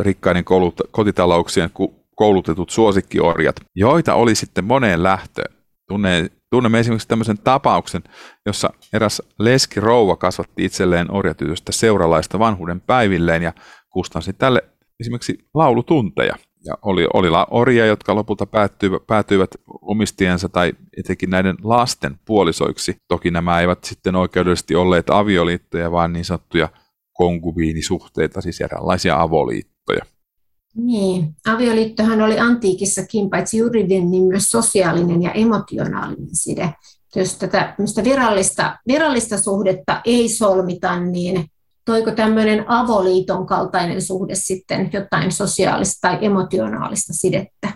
rikkaiden 0.00 0.44
koulut, 0.44 0.80
kotitalouksien 0.90 1.70
koulutetut 2.16 2.70
suosikkiorjat, 2.70 3.56
joita 3.74 4.14
oli 4.14 4.34
sitten 4.34 4.64
moneen 4.64 5.02
lähtöön. 5.02 5.54
Tunne, 5.88 6.30
Tunnemme 6.54 6.80
esimerkiksi 6.80 7.08
tämmöisen 7.08 7.38
tapauksen, 7.38 8.02
jossa 8.46 8.70
eräs 8.92 9.22
leski 9.38 9.80
rouva 9.80 10.16
kasvatti 10.16 10.64
itselleen 10.64 11.10
orjatytöstä 11.10 11.72
seuralaista 11.72 12.38
vanhuuden 12.38 12.80
päivilleen 12.80 13.42
ja 13.42 13.52
kustansi 13.90 14.32
tälle 14.32 14.62
esimerkiksi 15.00 15.38
laulutunteja. 15.54 16.36
Ja 16.64 16.74
oli, 16.82 17.06
oli 17.14 17.28
orjia, 17.50 17.86
jotka 17.86 18.14
lopulta 18.14 18.46
päättyivät, 18.46 19.06
päätyivät 19.06 19.50
omistiensa 19.82 20.48
tai 20.48 20.72
etenkin 20.96 21.30
näiden 21.30 21.56
lasten 21.62 22.18
puolisoiksi. 22.24 22.96
Toki 23.08 23.30
nämä 23.30 23.60
eivät 23.60 23.84
sitten 23.84 24.16
oikeudellisesti 24.16 24.74
olleet 24.74 25.10
avioliittoja, 25.10 25.92
vaan 25.92 26.12
niin 26.12 26.24
sanottuja 26.24 26.68
konkubiinisuhteita, 27.12 28.40
siis 28.40 28.60
eräänlaisia 28.60 29.20
avoliittoja. 29.20 30.04
Niin, 30.76 31.36
avioliittohan 31.46 32.22
oli 32.22 32.38
antiikissakin 32.38 33.30
paitsi 33.30 33.58
juridinen, 33.58 34.10
niin 34.10 34.22
myös 34.22 34.44
sosiaalinen 34.44 35.22
ja 35.22 35.32
emotionaalinen 35.32 36.36
side. 36.36 36.74
Jos 37.16 37.34
tätä 37.34 37.74
virallista, 38.04 38.78
virallista 38.88 39.38
suhdetta 39.38 40.00
ei 40.04 40.28
solmita, 40.28 41.00
niin 41.00 41.44
toiko 41.84 42.10
tämmöinen 42.10 42.64
avoliiton 42.68 43.46
kaltainen 43.46 44.02
suhde 44.02 44.34
sitten 44.34 44.90
jotain 44.92 45.32
sosiaalista 45.32 46.08
tai 46.08 46.18
emotionaalista 46.20 47.12
sidettä? 47.12 47.68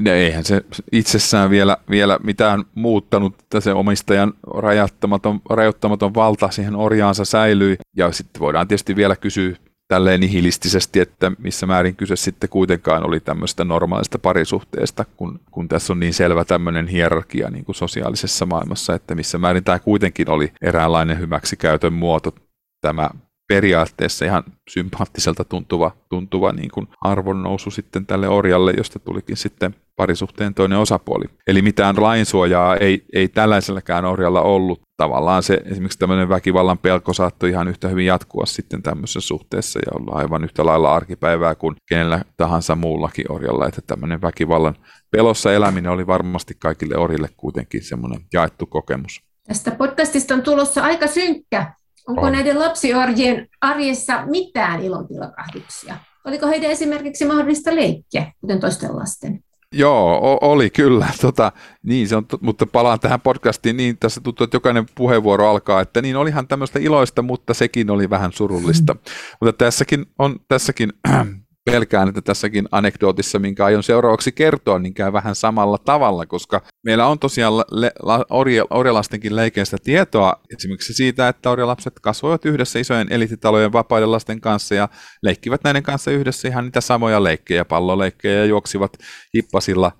No 0.00 0.10
eihän 0.10 0.44
se 0.44 0.64
itsessään 0.92 1.50
vielä, 1.50 1.76
vielä 1.90 2.18
mitään 2.22 2.64
muuttanut, 2.74 3.34
että 3.42 3.60
se 3.60 3.72
omistajan 3.72 4.32
rajoittamaton, 4.54 5.40
rajoittamaton 5.50 6.14
valta 6.14 6.50
siihen 6.50 6.76
orjaansa 6.76 7.24
säilyi. 7.24 7.76
Ja 7.96 8.12
sitten 8.12 8.40
voidaan 8.40 8.68
tietysti 8.68 8.96
vielä 8.96 9.16
kysyä 9.16 9.56
tälleen 9.88 10.20
nihilistisesti, 10.20 11.00
että 11.00 11.32
missä 11.38 11.66
määrin 11.66 11.96
kyse 11.96 12.16
sitten 12.16 12.50
kuitenkaan 12.50 13.06
oli 13.06 13.20
tämmöistä 13.20 13.64
normaalista 13.64 14.18
parisuhteesta, 14.18 15.04
kun, 15.16 15.40
kun 15.50 15.68
tässä 15.68 15.92
on 15.92 16.00
niin 16.00 16.14
selvä 16.14 16.44
tämmöinen 16.44 16.88
hierarkia 16.88 17.50
niin 17.50 17.64
kuin 17.64 17.76
sosiaalisessa 17.76 18.46
maailmassa, 18.46 18.94
että 18.94 19.14
missä 19.14 19.38
määrin 19.38 19.64
tämä 19.64 19.78
kuitenkin 19.78 20.30
oli 20.30 20.52
eräänlainen 20.62 21.18
hyväksikäytön 21.18 21.92
muoto, 21.92 22.34
tämä 22.80 23.10
periaatteessa 23.48 24.24
ihan 24.24 24.44
sympaattiselta 24.70 25.44
tuntuva, 25.44 25.90
tuntuva 26.08 26.52
niin 26.52 26.70
kuin 26.70 26.88
arvonnousu 27.00 27.70
sitten 27.70 28.06
tälle 28.06 28.28
orjalle, 28.28 28.74
josta 28.76 28.98
tulikin 28.98 29.36
sitten 29.36 29.74
parisuhteen 29.96 30.54
toinen 30.54 30.78
osapuoli. 30.78 31.24
Eli 31.46 31.62
mitään 31.62 31.94
lainsuojaa 31.98 32.76
ei, 32.76 33.04
ei 33.12 33.28
tällaiselläkään 33.28 34.04
orjalla 34.04 34.42
ollut. 34.42 34.80
Tavallaan 34.96 35.42
se 35.42 35.60
esimerkiksi 35.64 35.98
tämmöinen 35.98 36.28
väkivallan 36.28 36.78
pelko 36.78 37.12
saattoi 37.12 37.50
ihan 37.50 37.68
yhtä 37.68 37.88
hyvin 37.88 38.06
jatkua 38.06 38.46
sitten 38.46 38.82
tämmöisessä 38.82 39.20
suhteessa 39.20 39.78
ja 39.78 39.92
olla 40.00 40.18
aivan 40.18 40.44
yhtä 40.44 40.66
lailla 40.66 40.94
arkipäivää 40.94 41.54
kuin 41.54 41.76
kenellä 41.88 42.24
tahansa 42.36 42.76
muullakin 42.76 43.32
orjalla, 43.32 43.66
että 43.66 43.82
tämmöinen 43.86 44.22
väkivallan 44.22 44.74
pelossa 45.10 45.52
eläminen 45.52 45.92
oli 45.92 46.06
varmasti 46.06 46.54
kaikille 46.58 46.96
orille 46.96 47.28
kuitenkin 47.36 47.82
semmoinen 47.82 48.20
jaettu 48.32 48.66
kokemus. 48.66 49.20
Tästä 49.48 49.70
podcastista 49.70 50.34
on 50.34 50.42
tulossa 50.42 50.82
aika 50.82 51.06
synkkä. 51.06 51.72
Onko 52.08 52.26
on. 52.26 52.32
näiden 52.32 52.58
lapsiorjien 52.58 53.48
arjessa 53.60 54.26
mitään 54.26 54.80
ilontilakahduksia? 54.80 55.96
Oliko 56.24 56.46
heidän 56.46 56.70
esimerkiksi 56.70 57.24
mahdollista 57.24 57.74
leikkiä, 57.74 58.32
kuten 58.40 58.60
toisten 58.60 58.96
lasten? 58.96 59.44
Joo, 59.72 60.38
oli 60.40 60.70
kyllä. 60.70 61.06
Tota, 61.20 61.52
niin, 61.82 62.08
se 62.08 62.16
on, 62.16 62.26
mutta 62.40 62.66
palaan 62.66 63.00
tähän 63.00 63.20
podcastiin, 63.20 63.76
niin 63.76 63.98
tässä 63.98 64.20
tuntuu, 64.20 64.44
että 64.44 64.56
jokainen 64.56 64.86
puheenvuoro 64.94 65.50
alkaa, 65.50 65.80
että 65.80 66.02
niin 66.02 66.16
olihan 66.16 66.48
tämmöistä 66.48 66.78
iloista, 66.78 67.22
mutta 67.22 67.54
sekin 67.54 67.90
oli 67.90 68.10
vähän 68.10 68.32
surullista. 68.32 68.94
Mm. 68.94 69.00
Mutta 69.40 69.64
tässäkin 69.64 70.06
on, 70.18 70.36
tässäkin 70.48 70.92
pelkään, 71.72 72.08
että 72.08 72.22
tässäkin 72.22 72.68
anekdootissa, 72.72 73.38
minkä 73.38 73.64
aion 73.64 73.82
seuraavaksi 73.82 74.32
kertoa, 74.32 74.78
niin 74.78 74.94
käy 74.94 75.12
vähän 75.12 75.34
samalla 75.34 75.78
tavalla, 75.78 76.26
koska 76.26 76.62
meillä 76.84 77.06
on 77.06 77.18
tosiaan 77.18 77.56
le- 77.70 77.92
la- 78.02 78.24
orje- 78.30 78.66
orjalastenkin 78.70 79.36
leikeistä 79.36 79.76
tietoa. 79.84 80.40
Esimerkiksi 80.56 80.94
siitä, 80.94 81.28
että 81.28 81.50
orjalapset 81.50 81.94
kasvoivat 82.00 82.44
yhdessä 82.44 82.78
isojen 82.78 83.06
elititalojen 83.10 83.72
vapaiden 83.72 84.10
lasten 84.10 84.40
kanssa 84.40 84.74
ja 84.74 84.88
leikkivät 85.22 85.64
näiden 85.64 85.82
kanssa 85.82 86.10
yhdessä 86.10 86.48
ihan 86.48 86.64
niitä 86.64 86.80
samoja 86.80 87.24
leikkejä, 87.24 87.64
palloleikkejä 87.64 88.38
ja 88.38 88.44
juoksivat 88.44 88.96
hippasilla, 89.34 89.92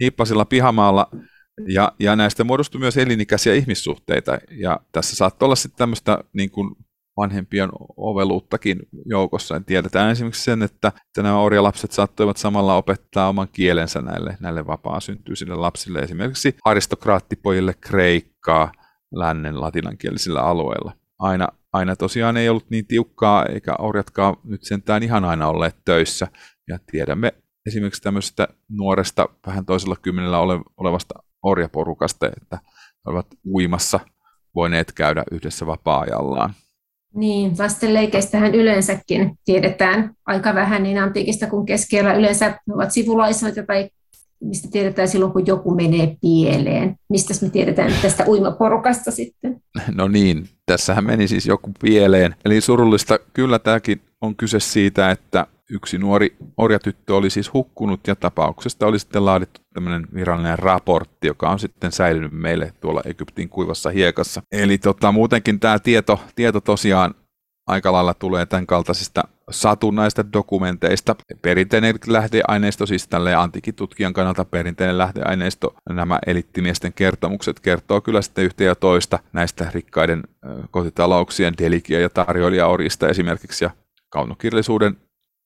hippasilla 0.00 0.44
pihamaalla. 0.44 1.06
Ja, 1.68 1.92
ja 2.00 2.16
näistä 2.16 2.44
muodostui 2.44 2.78
myös 2.78 2.96
elinikäisiä 2.96 3.54
ihmissuhteita, 3.54 4.38
ja 4.50 4.80
tässä 4.92 5.16
saattaa 5.16 5.46
olla 5.46 5.56
sitten 5.56 5.78
tämmöistä 5.78 6.18
niin 6.32 6.50
kuin 6.50 6.76
vanhempien 7.16 7.68
oveluuttakin 7.96 8.78
joukossa. 9.06 9.56
En 9.56 9.64
tiedetään 9.64 10.10
esimerkiksi 10.10 10.44
sen, 10.44 10.62
että, 10.62 10.88
että 10.88 11.22
nämä 11.22 11.40
orjalapset 11.40 11.92
saattoivat 11.92 12.36
samalla 12.36 12.76
opettaa 12.76 13.28
oman 13.28 13.48
kielensä 13.52 14.00
näille, 14.00 14.36
näille 14.40 14.66
vapaa-syntyisille 14.66 15.54
lapsille, 15.54 15.98
esimerkiksi 15.98 16.56
aristokraattipojille 16.64 17.74
kreikkaa 17.80 18.72
lännen 19.14 19.60
latinankielisillä 19.60 20.40
alueilla. 20.40 20.92
Aina, 21.18 21.48
aina 21.72 21.96
tosiaan 21.96 22.36
ei 22.36 22.48
ollut 22.48 22.70
niin 22.70 22.86
tiukkaa, 22.86 23.46
eikä 23.46 23.74
orjatkaan 23.78 24.36
nyt 24.44 24.64
sentään 24.64 25.02
ihan 25.02 25.24
aina 25.24 25.48
olleet 25.48 25.76
töissä. 25.84 26.28
Ja 26.68 26.78
tiedämme 26.90 27.32
esimerkiksi 27.66 28.02
tämmöisestä 28.02 28.48
nuoresta, 28.68 29.28
vähän 29.46 29.66
toisella 29.66 29.96
kymmenellä 30.02 30.38
olevasta 30.76 31.14
orjaporukasta, 31.42 32.26
että 32.26 32.58
ovat 33.04 33.26
uimassa 33.46 34.00
voineet 34.54 34.92
käydä 34.92 35.24
yhdessä 35.30 35.66
vapaa-ajallaan. 35.66 36.54
Niin, 37.14 37.52
lastenleikeistähän 37.58 38.54
yleensäkin 38.54 39.38
tiedetään 39.44 40.14
aika 40.26 40.54
vähän 40.54 40.82
niin 40.82 40.98
antiikista 40.98 41.46
kuin 41.46 41.66
keskellä. 41.66 42.14
Yleensä 42.14 42.58
ovat 42.74 42.90
sivulaisoita 42.90 43.62
tai 43.62 43.90
mistä 44.40 44.68
tiedetään 44.72 45.08
silloin, 45.08 45.32
kun 45.32 45.46
joku 45.46 45.74
menee 45.74 46.16
pieleen. 46.20 46.96
Mistä 47.08 47.34
me 47.42 47.50
tiedetään 47.50 47.92
tästä 48.02 48.24
uimaporukasta 48.26 49.10
sitten? 49.10 49.62
No 49.94 50.08
niin, 50.08 50.48
tässähän 50.66 51.04
meni 51.04 51.28
siis 51.28 51.46
joku 51.46 51.70
pieleen. 51.80 52.34
Eli 52.44 52.60
surullista 52.60 53.18
kyllä 53.32 53.58
tämäkin 53.58 54.00
on 54.20 54.36
kyse 54.36 54.60
siitä, 54.60 55.10
että 55.10 55.46
yksi 55.72 55.98
nuori 55.98 56.36
orjatyttö 56.56 57.16
oli 57.16 57.30
siis 57.30 57.52
hukkunut 57.52 58.06
ja 58.06 58.16
tapauksesta 58.16 58.86
oli 58.86 58.98
sitten 58.98 59.24
laadittu 59.24 59.60
tämmöinen 59.74 60.06
virallinen 60.14 60.58
raportti, 60.58 61.26
joka 61.26 61.50
on 61.50 61.58
sitten 61.58 61.92
säilynyt 61.92 62.32
meille 62.32 62.72
tuolla 62.80 63.02
Egyptin 63.04 63.48
kuivassa 63.48 63.90
hiekassa. 63.90 64.42
Eli 64.52 64.78
tota, 64.78 65.12
muutenkin 65.12 65.60
tämä 65.60 65.78
tieto, 65.78 66.20
tieto 66.34 66.60
tosiaan 66.60 67.14
aika 67.66 67.92
lailla 67.92 68.14
tulee 68.14 68.46
tämän 68.46 68.66
kaltaisista 68.66 69.22
satunnaista 69.50 70.32
dokumenteista. 70.32 71.16
Perinteinen 71.42 71.94
lähdeaineisto, 72.06 72.86
siis 72.86 73.08
tälle 73.08 73.34
antiikitutkijan 73.34 74.12
kannalta 74.12 74.44
perinteinen 74.44 74.98
lähdeaineisto, 74.98 75.74
nämä 75.90 76.18
elittimiesten 76.26 76.92
kertomukset 76.92 77.60
kertoo 77.60 78.00
kyllä 78.00 78.22
sitten 78.22 78.44
yhtä 78.44 78.64
ja 78.64 78.74
toista 78.74 79.18
näistä 79.32 79.70
rikkaiden 79.74 80.22
kotitalouksien 80.70 81.54
delikia- 81.58 82.00
ja 82.00 82.10
tarjoilijaorjista 82.10 83.08
esimerkiksi, 83.08 83.64
ja 83.64 83.70
kaunokirjallisuuden 84.08 84.96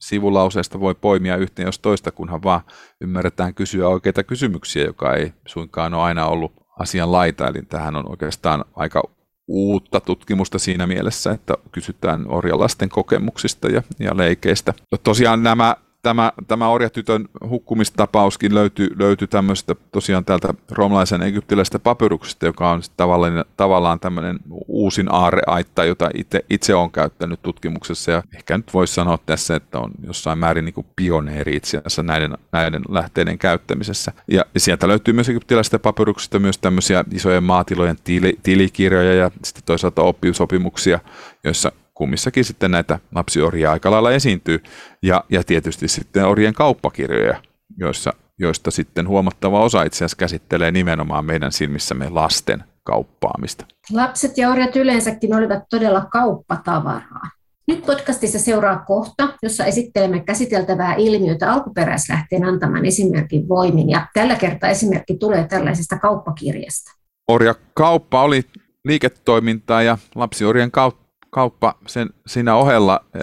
sivulauseesta 0.00 0.80
voi 0.80 0.94
poimia 0.94 1.36
yhteen 1.36 1.66
jos 1.66 1.78
toista, 1.78 2.10
kunhan 2.12 2.42
vaan 2.42 2.60
ymmärretään 3.00 3.54
kysyä 3.54 3.88
oikeita 3.88 4.24
kysymyksiä, 4.24 4.84
joka 4.84 5.14
ei 5.14 5.32
suinkaan 5.46 5.94
ole 5.94 6.02
aina 6.02 6.26
ollut 6.26 6.52
asian 6.78 7.12
laita. 7.12 7.48
Eli 7.48 7.62
tähän 7.62 7.96
on 7.96 8.10
oikeastaan 8.10 8.64
aika 8.74 9.02
uutta 9.48 10.00
tutkimusta 10.00 10.58
siinä 10.58 10.86
mielessä, 10.86 11.30
että 11.30 11.54
kysytään 11.72 12.24
orjalasten 12.28 12.88
kokemuksista 12.88 13.68
ja, 13.68 13.82
ja 13.98 14.16
leikeistä. 14.16 14.74
Tosiaan 15.04 15.42
nämä 15.42 15.76
tämä, 16.06 16.32
tämä 16.48 16.68
orjatytön 16.68 17.28
hukkumistapauskin 17.48 18.54
löytyy, 18.54 18.88
löytyy 18.98 19.28
tämmöistä 19.28 19.74
tosiaan 19.92 20.24
täältä 20.24 20.54
roomalaisen 20.70 21.22
egyptiläisestä 21.22 21.78
papyruksesta, 21.78 22.46
joka 22.46 22.70
on 22.70 22.82
tavallaan, 22.96 23.44
tavallaan 23.56 24.00
tämmöinen 24.00 24.38
uusin 24.68 25.12
aarreaitta, 25.12 25.84
jota 25.84 26.10
itse, 26.14 26.44
itse 26.50 26.74
olen 26.74 26.90
käyttänyt 26.90 27.42
tutkimuksessa 27.42 28.10
ja 28.10 28.22
ehkä 28.36 28.56
nyt 28.56 28.74
voisi 28.74 28.94
sanoa 28.94 29.18
tässä, 29.26 29.56
että 29.56 29.78
on 29.78 29.90
jossain 30.06 30.38
määrin 30.38 30.64
niin 30.64 30.74
kuin 30.74 30.86
pioneeri 30.96 31.56
itse 31.56 31.78
asiassa 31.78 32.02
näiden, 32.02 32.38
näiden 32.52 32.82
lähteiden 32.88 33.38
käyttämisessä. 33.38 34.12
Ja, 34.28 34.44
sieltä 34.56 34.88
löytyy 34.88 35.14
myös 35.14 35.28
egyptiläisestä 35.28 35.78
papyruksesta 35.78 36.38
myös 36.38 36.58
tämmöisiä 36.58 37.04
isojen 37.12 37.44
maatilojen 37.44 37.96
tili, 38.04 38.38
tilikirjoja 38.42 39.14
ja 39.14 39.30
sitten 39.44 39.64
toisaalta 39.66 40.02
oppiusopimuksia, 40.02 41.00
joissa 41.44 41.72
kummissakin 41.96 42.44
sitten 42.44 42.70
näitä 42.70 42.98
lapsiorjia 43.14 43.72
aika 43.72 43.90
lailla 43.90 44.12
esiintyy. 44.12 44.62
Ja, 45.02 45.24
ja 45.30 45.44
tietysti 45.44 45.88
sitten 45.88 46.24
orjien 46.24 46.54
kauppakirjoja, 46.54 47.42
joissa, 47.76 48.12
joista 48.38 48.70
sitten 48.70 49.08
huomattava 49.08 49.60
osa 49.60 49.82
itse 49.82 49.96
asiassa 49.96 50.16
käsittelee 50.16 50.70
nimenomaan 50.70 51.24
meidän 51.24 51.52
silmissämme 51.52 52.08
lasten 52.08 52.64
kauppaamista. 52.84 53.66
Lapset 53.92 54.38
ja 54.38 54.50
orjat 54.50 54.76
yleensäkin 54.76 55.34
olivat 55.34 55.62
todella 55.70 56.04
kauppatavaraa. 56.04 57.30
Nyt 57.68 57.86
podcastissa 57.86 58.38
seuraa 58.38 58.78
kohta, 58.78 59.28
jossa 59.42 59.64
esittelemme 59.64 60.20
käsiteltävää 60.20 60.94
ilmiötä 60.94 61.52
alkuperäislähteen 61.52 62.44
antaman 62.44 62.86
esimerkin 62.86 63.48
voimin. 63.48 63.90
Ja 63.90 64.06
tällä 64.14 64.36
kertaa 64.36 64.70
esimerkki 64.70 65.16
tulee 65.16 65.46
tällaisesta 65.48 65.98
kauppakirjasta. 65.98 66.92
Orjakauppa 67.28 68.22
oli 68.22 68.42
liiketoimintaa 68.84 69.82
ja 69.82 69.98
lapsiorien 70.14 70.70
kautta 70.70 71.05
kauppa 71.36 71.74
sen, 71.86 72.10
siinä 72.26 72.54
ohella 72.54 73.00
äh, 73.16 73.22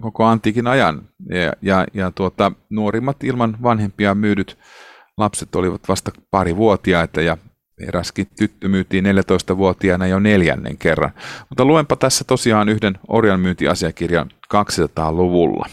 koko 0.00 0.24
antiikin 0.24 0.66
ajan. 0.66 1.02
Ja, 1.28 1.52
ja, 1.62 1.86
ja 1.94 2.10
tuota, 2.10 2.52
nuorimmat 2.70 3.24
ilman 3.24 3.56
vanhempia 3.62 4.14
myydyt 4.14 4.58
lapset 5.16 5.54
olivat 5.54 5.88
vasta 5.88 6.10
pari 6.30 6.56
vuotiaita 6.56 7.20
ja 7.20 7.36
eräskin 7.88 8.26
tyttö 8.38 8.68
myytiin 8.68 9.04
14-vuotiaana 9.04 10.06
jo 10.06 10.18
neljännen 10.18 10.78
kerran. 10.78 11.10
Mutta 11.48 11.64
luenpa 11.64 11.96
tässä 11.96 12.24
tosiaan 12.24 12.68
yhden 12.68 12.98
orjan 13.08 13.40
myyntiasiakirjan 13.40 14.30
200-luvulla. 14.54 15.66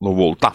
Luvulta. 0.00 0.52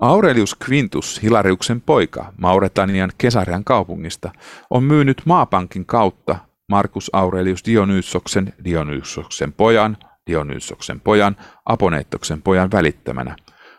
Aurelius 0.00 0.56
Quintus, 0.68 1.22
Hilariuksen 1.22 1.80
poika, 1.80 2.32
Mauretanian 2.36 3.12
Kesarian 3.18 3.64
kaupungista, 3.64 4.30
on 4.70 4.84
myynyt 4.84 5.22
maapankin 5.24 5.86
kautta 5.86 6.38
Markus 6.68 7.10
Aurelius 7.12 7.64
Dionysoksen, 7.66 8.54
Dionysoksen 8.64 9.52
pojan, 9.52 9.96
Dionysoksen 10.28 11.00
pojan, 11.00 11.36
Aponeittoksen 11.64 12.42
pojan 12.42 12.70
välittämänä, 12.72 13.36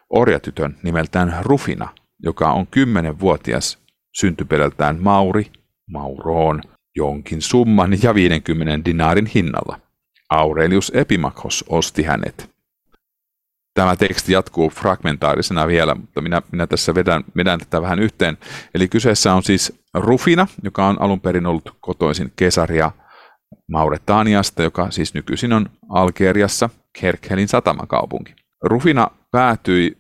orjatytön 0.10 0.78
nimeltään 0.84 1.38
Rufina, 1.42 1.88
joka 2.20 2.52
on 2.52 2.68
kymmenenvuotias 2.68 3.78
syntyperältään 4.20 5.02
Mauri, 5.02 5.52
Mauroon, 5.92 6.62
jonkin 6.96 7.42
summan 7.42 8.04
ja 8.04 8.16
50 8.16 8.86
dinaarin 8.86 9.26
hinnalla. 9.26 9.80
Aurelius 10.30 10.92
Epimakos 10.96 11.66
osti 11.70 12.04
hänet. 12.04 12.50
Tämä 13.74 13.96
teksti 13.96 14.34
jatkuu 14.34 14.70
fragmentaarisena 14.70 15.68
vielä, 15.68 15.96
mutta 15.96 16.22
minä, 16.22 16.42
minä 16.52 16.68
tässä 16.68 16.96
vedän, 16.96 17.24
vedän 17.36 17.60
tätä 17.60 17.82
vähän 17.82 18.00
yhteen. 18.00 18.38
Eli 18.76 18.88
kyseessä 18.88 19.34
on 19.34 19.44
siis 19.44 19.80
Rufina, 19.94 20.48
joka 20.64 20.88
on 20.88 21.02
alun 21.02 21.22
perin 21.22 21.46
ollut 21.46 21.78
kotoisin 21.80 22.34
Kesaria 22.36 22.92
Mauretaniasta, 23.68 24.64
joka 24.64 24.92
siis 24.92 25.14
nykyisin 25.14 25.54
on 25.54 25.70
Algeriassa 25.90 26.70
Kerkhelin 27.02 27.48
satamakaupunki. 27.48 28.36
Rufina 28.64 29.12
päätyi, 29.32 29.98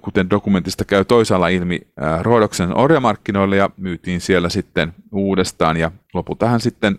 kuten 0.00 0.30
dokumentista 0.30 0.84
käy 0.84 1.04
toisaalla 1.04 1.48
ilmi, 1.48 1.80
Rodoksen 2.22 2.76
orjamarkkinoille 2.76 3.56
ja 3.56 3.70
myytiin 3.76 4.20
siellä 4.20 4.48
sitten 4.48 4.94
uudestaan 5.12 5.76
ja 5.76 5.90
lopulta 6.14 6.48
hän 6.48 6.60
sitten 6.60 6.98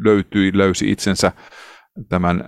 löytyi, 0.00 0.50
löysi 0.54 0.90
itsensä 0.90 1.32
tämän 2.08 2.44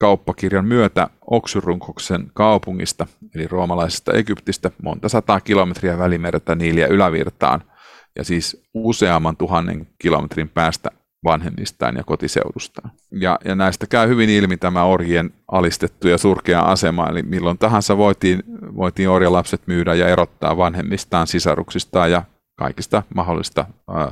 kauppakirjan 0.00 0.64
myötä 0.64 1.08
Oksyrunkoksen 1.30 2.30
kaupungista, 2.34 3.06
eli 3.34 3.46
roomalaisesta 3.46 4.12
Egyptistä, 4.12 4.70
monta 4.82 5.08
sataa 5.08 5.40
kilometriä 5.40 5.98
välimerta 5.98 6.54
Niiliä 6.54 6.86
ylävirtaan– 6.86 7.62
ja 8.16 8.24
siis 8.24 8.62
useamman 8.74 9.36
tuhannen 9.36 9.86
kilometrin 9.98 10.48
päästä 10.48 10.90
vanhemmistaan 11.24 11.96
ja 11.96 12.04
kotiseudustaan. 12.04 12.90
Ja, 13.12 13.38
ja 13.44 13.54
näistä 13.54 13.86
käy 13.86 14.08
hyvin 14.08 14.30
ilmi 14.30 14.56
tämä 14.56 14.84
orjien 14.84 15.30
alistettu 15.52 16.08
ja 16.08 16.18
surkea 16.18 16.60
asema, 16.60 17.08
eli 17.08 17.22
milloin 17.22 17.58
tahansa 17.58 17.96
voitiin, 17.96 18.42
voitiin 18.76 19.08
orjalapset 19.08 19.62
myydä 19.66 19.94
ja 19.94 20.08
erottaa 20.08 20.56
vanhemmistaan, 20.56 21.26
sisaruksistaan 21.26 22.10
ja 22.10 22.22
kaikista 22.58 23.02
mahdollista 23.14 23.66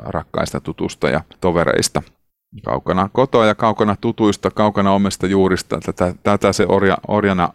rakkaista 0.04 0.60
tutusta 0.60 1.08
ja 1.08 1.20
tovereista. 1.40 2.02
Kaukana 2.64 3.08
kotoa 3.12 3.46
ja 3.46 3.54
kaukana 3.54 3.96
tutuista, 4.00 4.50
kaukana 4.50 4.92
omista 4.92 5.26
juurista. 5.26 5.80
Tätä, 5.80 6.14
tätä 6.22 6.52
se 6.52 6.66
orja, 6.68 6.98
orjana 7.08 7.48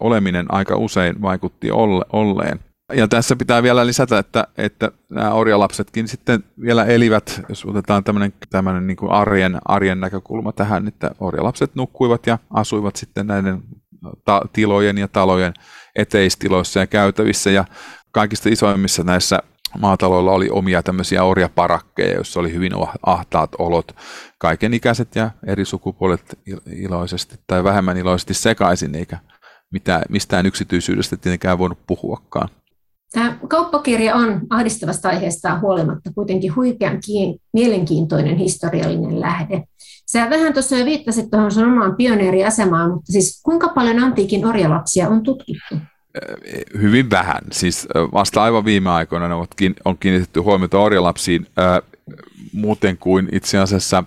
oleminen 0.00 0.46
aika 0.48 0.76
usein 0.76 1.22
vaikutti 1.22 1.70
olle, 1.70 2.04
olleen 2.12 2.60
ja 2.92 3.08
tässä 3.08 3.36
pitää 3.36 3.62
vielä 3.62 3.86
lisätä, 3.86 4.18
että, 4.18 4.46
että 4.58 4.90
nämä 5.08 5.32
orjalapsetkin 5.32 6.08
sitten 6.08 6.44
vielä 6.60 6.84
elivät, 6.84 7.42
jos 7.48 7.64
otetaan 7.64 8.04
tämmöinen, 8.04 8.32
tämmöinen 8.50 8.86
niin 8.86 9.10
arjen, 9.10 9.58
arjen 9.64 10.00
näkökulma 10.00 10.52
tähän, 10.52 10.88
että 10.88 11.10
orjalapset 11.20 11.74
nukkuivat 11.74 12.26
ja 12.26 12.38
asuivat 12.50 12.96
sitten 12.96 13.26
näiden 13.26 13.62
ta- 14.24 14.42
tilojen 14.52 14.98
ja 14.98 15.08
talojen 15.08 15.52
eteistiloissa 15.96 16.80
ja 16.80 16.86
käytävissä 16.86 17.50
ja 17.50 17.64
kaikista 18.12 18.48
isoimmissa 18.48 19.02
näissä 19.02 19.38
maataloilla 19.78 20.32
oli 20.32 20.50
omia 20.50 20.82
tämmöisiä 20.82 21.24
orjaparakkeja, 21.24 22.14
joissa 22.14 22.40
oli 22.40 22.52
hyvin 22.52 22.72
ahtaat 23.06 23.50
olot, 23.58 23.96
kaikenikäiset 24.38 25.16
ja 25.16 25.30
eri 25.46 25.64
sukupuolet 25.64 26.38
iloisesti 26.66 27.36
tai 27.46 27.64
vähemmän 27.64 27.96
iloisesti 27.96 28.34
sekaisin, 28.34 28.94
eikä 28.94 29.18
mitään, 29.70 30.02
mistään 30.08 30.46
yksityisyydestä 30.46 31.16
tietenkään 31.16 31.58
voinut 31.58 31.86
puhuakaan. 31.86 32.48
Tämä 33.12 33.38
kauppakirja 33.48 34.14
on 34.14 34.40
ahdistavasta 34.50 35.08
aiheesta 35.08 35.58
huolimatta 35.58 36.10
kuitenkin 36.14 36.56
huikean 36.56 37.00
mielenkiintoinen 37.52 38.36
historiallinen 38.36 39.20
lähde. 39.20 39.64
Sä 40.06 40.30
vähän 40.30 40.52
tuossa 40.52 40.76
jo 40.76 40.84
viittasit 40.84 41.30
tuohon 41.30 41.52
sun 41.52 41.64
omaan 41.64 41.96
pioneeriasemaan, 41.96 42.90
mutta 42.90 43.12
siis 43.12 43.42
kuinka 43.42 43.68
paljon 43.68 43.98
antiikin 43.98 44.46
orjalapsia 44.46 45.08
on 45.08 45.22
tutkittu? 45.22 45.74
Hyvin 46.80 47.10
vähän. 47.10 47.40
Siis 47.52 47.88
vasta 48.12 48.42
aivan 48.42 48.64
viime 48.64 48.90
aikoina 48.90 49.28
ne 49.28 49.34
on 49.84 49.98
kiinnitetty 49.98 50.40
huomiota 50.40 50.78
orjalapsiin 50.78 51.46
muuten 52.52 52.98
kuin 52.98 53.28
itse 53.32 53.58
asiassa 53.58 54.04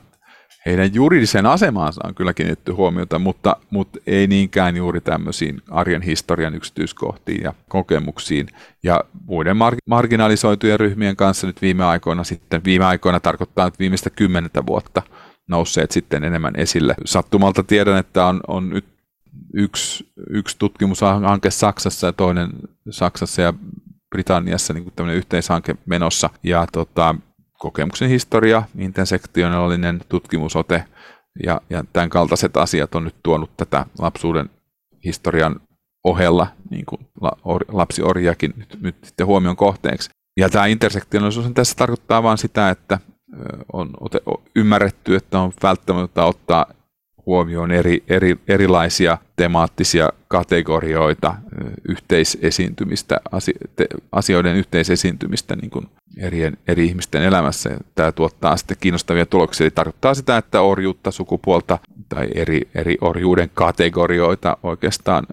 heidän 0.65 0.93
juridiseen 0.93 1.45
asemaansa 1.45 2.01
on 2.03 2.15
kyllä 2.15 2.33
kiinnitetty 2.33 2.71
huomiota, 2.71 3.19
mutta, 3.19 3.57
mutta 3.69 3.99
ei 4.07 4.27
niinkään 4.27 4.75
juuri 4.77 5.01
tämmöisiin 5.01 5.61
arjen 5.69 6.01
historian 6.01 6.55
yksityiskohtiin 6.55 7.43
ja 7.43 7.53
kokemuksiin. 7.69 8.47
Ja 8.83 9.03
muiden 9.25 9.55
mar- 9.55 9.77
marginalisoitujen 9.87 10.79
ryhmien 10.79 11.15
kanssa 11.15 11.47
nyt 11.47 11.61
viime 11.61 11.85
aikoina 11.85 12.23
sitten, 12.23 12.63
viime 12.63 12.85
aikoina 12.85 13.19
tarkoittaa 13.19 13.65
nyt 13.65 13.79
viimeistä 13.79 14.09
kymmenettä 14.09 14.65
vuotta 14.65 15.01
nousseet 15.47 15.91
sitten 15.91 16.23
enemmän 16.23 16.53
esille. 16.57 16.95
Sattumalta 17.05 17.63
tiedän, 17.63 17.97
että 17.97 18.25
on, 18.25 18.39
on 18.47 18.69
nyt 18.69 18.85
yksi, 19.53 20.11
yksi 20.29 20.55
tutkimushanke 20.59 21.51
Saksassa 21.51 22.07
ja 22.07 22.13
toinen 22.13 22.49
Saksassa 22.89 23.41
ja 23.41 23.53
Britanniassa 24.09 24.73
niin 24.73 24.93
tämmöinen 24.95 25.17
yhteishanke 25.17 25.75
menossa. 25.85 26.29
Ja 26.43 26.67
tota, 26.71 27.15
kokemuksen 27.59 28.09
historia, 28.09 28.63
intersektionaalinen 28.77 30.01
tutkimusote 30.09 30.83
ja, 31.43 31.61
ja 31.69 31.83
tämän 31.93 32.09
kaltaiset 32.09 32.57
asiat 32.57 32.95
on 32.95 33.03
nyt 33.03 33.15
tuonut 33.23 33.57
tätä 33.57 33.85
lapsuuden 33.99 34.49
historian 35.05 35.59
ohella 36.03 36.47
niin 36.69 36.85
kuin 36.85 37.07
lapsiorjakin 37.67 38.53
nyt, 38.57 38.77
nyt 38.81 38.95
sitten 39.03 39.27
huomion 39.27 39.55
kohteeksi. 39.55 40.09
Ja 40.37 40.49
tämä 40.49 40.65
intersektionaalisuus 40.65 41.45
tässä 41.53 41.75
tarkoittaa 41.75 42.23
vain 42.23 42.37
sitä, 42.37 42.69
että 42.69 42.99
on 43.73 43.93
ymmärretty, 44.55 45.15
että 45.15 45.39
on 45.39 45.53
välttämättä 45.63 46.25
ottaa 46.25 46.65
huomioon 47.25 47.71
eri, 47.71 48.03
eri, 48.07 48.37
erilaisia 48.47 49.17
temaattisia 49.35 50.09
kategorioita, 50.27 51.35
yhteisesiintymistä, 51.89 53.19
asioiden 54.11 54.55
yhteisesiintymistä 54.55 55.55
niin 55.55 55.69
kuin 55.69 55.87
eri, 56.17 56.51
eri 56.67 56.85
ihmisten 56.85 57.21
elämässä. 57.21 57.69
Tämä 57.95 58.11
tuottaa 58.11 58.57
sitten 58.57 58.77
kiinnostavia 58.79 59.25
tuloksia. 59.25 59.65
Eli 59.65 59.71
tarkoittaa 59.71 60.13
sitä, 60.13 60.37
että 60.37 60.61
orjuutta, 60.61 61.11
sukupuolta 61.11 61.79
tai 62.09 62.27
eri, 62.35 62.61
eri 62.75 62.97
orjuuden 63.01 63.51
kategorioita, 63.53 64.57
oikeastaan 64.63 65.27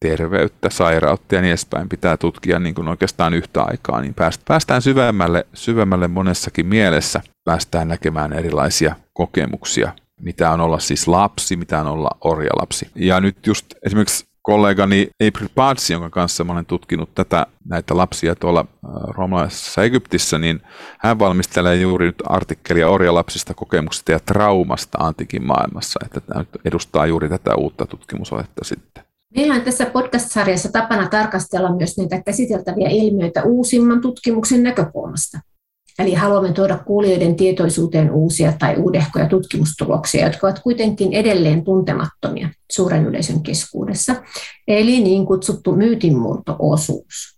terveyttä, 0.00 0.70
sairautta 0.70 1.34
ja 1.34 1.40
niin 1.40 1.48
edespäin 1.48 1.88
pitää 1.88 2.16
tutkia 2.16 2.58
niin 2.58 2.74
kuin 2.74 2.88
oikeastaan 2.88 3.34
yhtä 3.34 3.62
aikaa, 3.62 4.00
niin 4.00 4.14
päästään 4.48 4.82
syvemmälle, 4.82 5.46
syvemmälle 5.54 6.08
monessakin 6.08 6.66
mielessä. 6.66 7.20
Päästään 7.44 7.88
näkemään 7.88 8.32
erilaisia 8.32 8.96
kokemuksia 9.12 9.92
mitä 10.20 10.50
on 10.50 10.60
olla 10.60 10.78
siis 10.78 11.08
lapsi, 11.08 11.56
mitä 11.56 11.80
on 11.80 11.86
olla 11.86 12.10
orjalapsi. 12.20 12.88
Ja 12.94 13.20
nyt 13.20 13.46
just 13.46 13.66
esimerkiksi 13.86 14.26
kollegani 14.46 15.08
April 15.28 15.48
Patsi, 15.54 15.92
jonka 15.92 16.10
kanssa 16.10 16.44
mä 16.44 16.52
olen 16.52 16.66
tutkinut 16.66 17.14
tätä, 17.14 17.46
näitä 17.64 17.96
lapsia 17.96 18.34
tuolla 18.34 18.60
äh, 18.60 18.90
roomalaisessa 19.08 19.82
Egyptissä, 19.82 20.38
niin 20.38 20.60
hän 20.98 21.18
valmistelee 21.18 21.76
juuri 21.76 22.06
nyt 22.06 22.22
artikkelia 22.24 22.88
orjalapsista, 22.88 23.54
kokemuksista 23.54 24.12
ja 24.12 24.20
traumasta 24.20 24.98
antiikin 24.98 25.46
maailmassa, 25.46 26.00
että 26.04 26.20
tämä 26.20 26.44
edustaa 26.64 27.06
juuri 27.06 27.28
tätä 27.28 27.54
uutta 27.54 27.86
tutkimusohjetta 27.86 28.64
sitten. 28.64 29.04
Meillä 29.36 29.54
on 29.54 29.62
tässä 29.62 29.86
podcast-sarjassa 29.86 30.72
tapana 30.72 31.08
tarkastella 31.08 31.76
myös 31.76 31.98
näitä 31.98 32.22
käsiteltäviä 32.22 32.88
ilmiöitä 32.88 33.42
uusimman 33.42 34.00
tutkimuksen 34.00 34.62
näkökulmasta. 34.62 35.38
Eli 35.98 36.14
haluamme 36.14 36.52
tuoda 36.52 36.78
kuulijoiden 36.78 37.36
tietoisuuteen 37.36 38.10
uusia 38.10 38.52
tai 38.58 38.76
uudehkoja 38.76 39.28
tutkimustuloksia, 39.28 40.26
jotka 40.26 40.46
ovat 40.46 40.58
kuitenkin 40.58 41.12
edelleen 41.12 41.64
tuntemattomia 41.64 42.48
suuren 42.72 43.06
yleisön 43.06 43.42
keskuudessa, 43.42 44.14
eli 44.68 45.00
niin 45.00 45.26
kutsuttu 45.26 45.72
myytinmurto-osuus. 45.72 47.36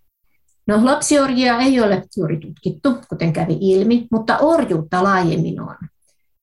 No, 0.67 0.85
lapsiorjia 0.85 1.59
ei 1.59 1.81
ole 1.81 2.03
juuri 2.17 2.41
tutkittu, 2.41 2.95
kuten 3.09 3.33
kävi 3.33 3.57
ilmi, 3.61 4.07
mutta 4.13 4.39
orjuutta 4.39 5.03
laajemmin 5.03 5.61
on. 5.61 5.77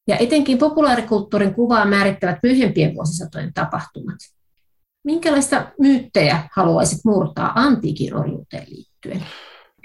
Ja 0.07 0.17
etenkin 0.17 0.57
populaarikulttuurin 0.57 1.53
kuvaa 1.53 1.85
määrittävät 1.85 2.39
myöhempien 2.43 2.95
vuosisatojen 2.95 3.53
tapahtumat. 3.53 4.17
Minkälaista 5.03 5.71
myyttejä 5.79 6.49
haluaisit 6.55 6.99
murtaa 7.05 7.51
antiikin 7.55 8.15
orjuuteen 8.15 8.65
liittyen? 8.69 9.25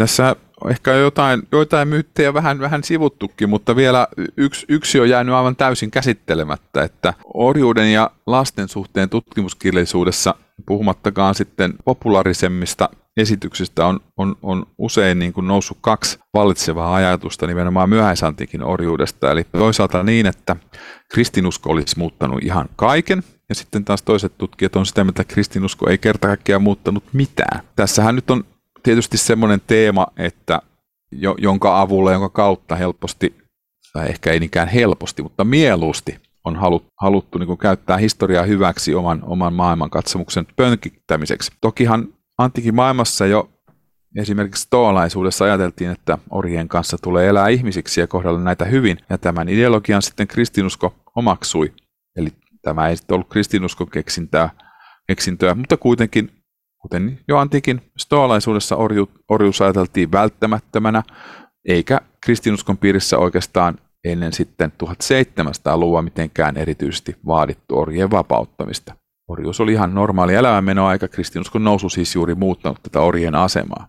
Tässä 0.00 0.36
ehkä 0.70 0.92
jotain, 0.92 1.42
joitain 1.52 1.88
myyttejä 1.88 2.34
vähän, 2.34 2.58
vähän 2.58 2.84
sivuttukin, 2.84 3.48
mutta 3.50 3.76
vielä 3.76 4.08
yksi, 4.36 4.66
yksi 4.68 5.00
on 5.00 5.08
jäänyt 5.08 5.34
aivan 5.34 5.56
täysin 5.56 5.90
käsittelemättä, 5.90 6.84
että 6.84 7.14
orjuuden 7.34 7.92
ja 7.92 8.10
lasten 8.26 8.68
suhteen 8.68 9.08
tutkimuskirjallisuudessa, 9.08 10.34
puhumattakaan 10.66 11.34
sitten 11.34 11.74
populaarisemmista 11.84 12.88
esityksistä, 13.16 13.86
on, 13.86 14.00
on, 14.16 14.36
on 14.42 14.66
usein 14.78 15.18
niin 15.18 15.32
kuin 15.32 15.48
noussut 15.48 15.78
kaksi 15.80 16.18
vallitsevaa 16.34 16.94
ajatusta 16.94 17.46
nimenomaan 17.46 17.88
myöhäisantiikin 17.88 18.64
orjuudesta. 18.64 19.30
Eli 19.30 19.44
toisaalta 19.52 20.02
niin, 20.02 20.26
että 20.26 20.56
kristinusko 21.12 21.70
olisi 21.70 21.98
muuttanut 21.98 22.42
ihan 22.42 22.68
kaiken, 22.76 23.22
ja 23.48 23.54
sitten 23.54 23.84
taas 23.84 24.02
toiset 24.02 24.38
tutkijat 24.38 24.76
on 24.76 24.86
sitä 24.86 25.06
että 25.08 25.24
kristinusko 25.24 25.90
ei 25.90 25.98
kerta 25.98 26.28
kaikkiaan 26.28 26.62
muuttanut 26.62 27.04
mitään. 27.12 27.60
Tässähän 27.76 28.14
nyt 28.14 28.30
on 28.30 28.44
tietysti 28.82 29.18
semmoinen 29.18 29.60
teema, 29.66 30.06
että 30.16 30.62
jo, 31.12 31.34
jonka 31.38 31.80
avulla, 31.80 32.12
jonka 32.12 32.28
kautta 32.28 32.76
helposti, 32.76 33.38
tai 33.92 34.08
ehkä 34.08 34.32
ei 34.32 34.40
niinkään 34.40 34.68
helposti, 34.68 35.22
mutta 35.22 35.44
mieluusti 35.44 36.18
on 36.44 36.56
halut, 36.56 36.86
haluttu 37.00 37.38
niin 37.38 37.58
käyttää 37.58 37.96
historiaa 37.96 38.44
hyväksi 38.44 38.94
oman, 38.94 39.20
oman 39.22 39.54
maailmankatsomuksen 39.54 40.46
pönkittämiseksi. 40.56 41.52
Tokihan 41.60 42.08
antiikin 42.38 42.74
maailmassa 42.74 43.26
jo 43.26 43.50
esimerkiksi 44.16 44.62
stoalaisuudessa 44.62 45.44
ajateltiin, 45.44 45.90
että 45.90 46.18
orjien 46.30 46.68
kanssa 46.68 46.96
tulee 47.02 47.28
elää 47.28 47.48
ihmisiksi 47.48 48.00
ja 48.00 48.06
kohdella 48.06 48.40
näitä 48.40 48.64
hyvin, 48.64 48.98
ja 49.10 49.18
tämän 49.18 49.48
ideologian 49.48 50.02
sitten 50.02 50.26
kristinusko 50.28 50.94
omaksui. 51.16 51.72
Eli 52.16 52.28
tämä 52.62 52.88
ei 52.88 52.96
sitten 52.96 53.14
ollut 53.14 53.28
kristinuskon 53.28 53.90
keksintää, 53.90 54.50
keksintöä, 55.06 55.54
mutta 55.54 55.76
kuitenkin 55.76 56.30
Kuten 56.82 57.20
jo 57.28 57.38
antiikin 57.38 57.80
stoalaisuudessa 57.98 58.76
orju, 58.76 59.10
orjuus 59.28 59.60
ajateltiin 59.60 60.12
välttämättömänä, 60.12 61.02
eikä 61.68 62.00
kristinuskon 62.20 62.78
piirissä 62.78 63.18
oikeastaan 63.18 63.78
ennen 64.04 64.32
sitten 64.32 64.72
1700-luvua 64.84 66.02
mitenkään 66.02 66.56
erityisesti 66.56 67.16
vaadittu 67.26 67.78
orjien 67.78 68.10
vapauttamista. 68.10 68.94
Orjuus 69.28 69.60
oli 69.60 69.72
ihan 69.72 69.94
normaali 69.94 70.34
elämänmenoaika, 70.34 71.08
kristinuskon 71.08 71.64
nousu 71.64 71.88
siis 71.88 72.14
juuri 72.14 72.34
muuttanut 72.34 72.82
tätä 72.82 73.00
orjien 73.00 73.34
asemaa. 73.34 73.88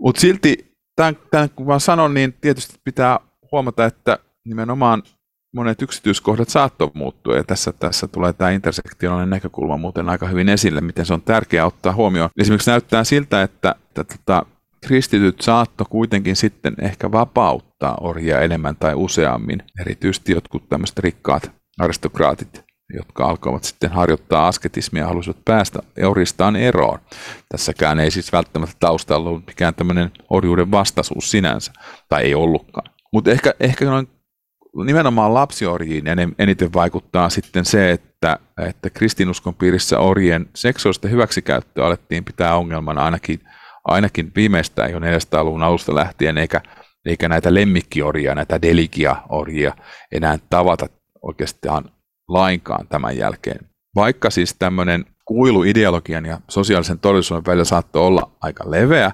Mutta 0.00 0.20
silti, 0.20 0.76
tämän, 0.96 1.16
tämän 1.30 1.50
kun 1.50 1.66
vaan 1.66 1.80
sanon, 1.80 2.14
niin 2.14 2.34
tietysti 2.40 2.74
pitää 2.84 3.20
huomata, 3.52 3.84
että 3.84 4.18
nimenomaan 4.44 5.02
monet 5.56 5.82
yksityiskohdat 5.82 6.48
saattoi 6.48 6.90
muuttua, 6.94 7.36
ja 7.36 7.44
tässä, 7.44 7.72
tässä 7.72 8.08
tulee 8.08 8.32
tämä 8.32 8.50
intersektionaalinen 8.50 9.30
näkökulma 9.30 9.76
muuten 9.76 10.08
aika 10.08 10.26
hyvin 10.26 10.48
esille, 10.48 10.80
miten 10.80 11.06
se 11.06 11.14
on 11.14 11.22
tärkeää 11.22 11.66
ottaa 11.66 11.92
huomioon. 11.92 12.30
Esimerkiksi 12.40 12.70
näyttää 12.70 13.04
siltä, 13.04 13.42
että, 13.42 13.74
että 13.88 14.04
tota, 14.04 14.46
kristityt 14.86 15.40
saatto 15.40 15.84
kuitenkin 15.84 16.36
sitten 16.36 16.74
ehkä 16.82 17.12
vapauttaa 17.12 17.98
orjia 18.00 18.40
enemmän 18.40 18.76
tai 18.76 18.94
useammin, 18.94 19.62
erityisesti 19.80 20.32
jotkut 20.32 20.68
tämmöiset 20.68 20.98
rikkaat 20.98 21.50
aristokraatit, 21.78 22.64
jotka 22.96 23.24
alkoivat 23.24 23.64
sitten 23.64 23.90
harjoittaa 23.90 24.48
asketismia 24.48 25.02
ja 25.02 25.08
halusivat 25.08 25.44
päästä 25.44 25.78
oristaan 26.06 26.56
eroon. 26.56 26.98
Tässäkään 27.48 28.00
ei 28.00 28.10
siis 28.10 28.32
välttämättä 28.32 28.76
taustalla 28.80 29.28
ollut 29.28 29.46
mikään 29.46 29.74
tämmöinen 29.74 30.10
orjuuden 30.30 30.70
vastaisuus 30.70 31.30
sinänsä, 31.30 31.72
tai 32.08 32.22
ei 32.22 32.34
ollutkaan. 32.34 32.90
Mutta 33.12 33.30
ehkä, 33.30 33.54
ehkä 33.60 33.84
noin 33.84 34.08
nimenomaan 34.84 35.34
lapsiorjiin 35.34 36.04
eniten 36.38 36.72
vaikuttaa 36.72 37.30
sitten 37.30 37.64
se, 37.64 37.90
että, 37.90 38.38
että 38.66 38.90
kristinuskon 38.90 39.54
piirissä 39.54 39.98
orjien 39.98 40.46
seksuaalista 40.54 41.08
hyväksikäyttöä 41.08 41.86
alettiin 41.86 42.24
pitää 42.24 42.56
ongelmana 42.56 43.04
ainakin, 43.04 43.40
ainakin 43.84 44.32
viimeistään 44.36 44.92
jo 44.92 44.98
400-luvun 44.98 45.62
alusta 45.62 45.94
lähtien, 45.94 46.38
eikä, 46.38 46.60
eikä 47.06 47.28
näitä 47.28 47.54
lemmikkiorjia, 47.54 48.34
näitä 48.34 48.62
deligia-orjia 48.62 49.74
enää 50.12 50.38
tavata 50.50 50.86
oikeastaan 51.22 51.84
lainkaan 52.28 52.88
tämän 52.88 53.16
jälkeen. 53.16 53.58
Vaikka 53.94 54.30
siis 54.30 54.54
tämmöinen 54.58 55.04
kuilu 55.24 55.62
ideologian 55.62 56.26
ja 56.26 56.40
sosiaalisen 56.48 56.98
todellisuuden 56.98 57.46
välillä 57.46 57.64
saattoi 57.64 58.02
olla 58.02 58.30
aika 58.40 58.70
leveä, 58.70 59.12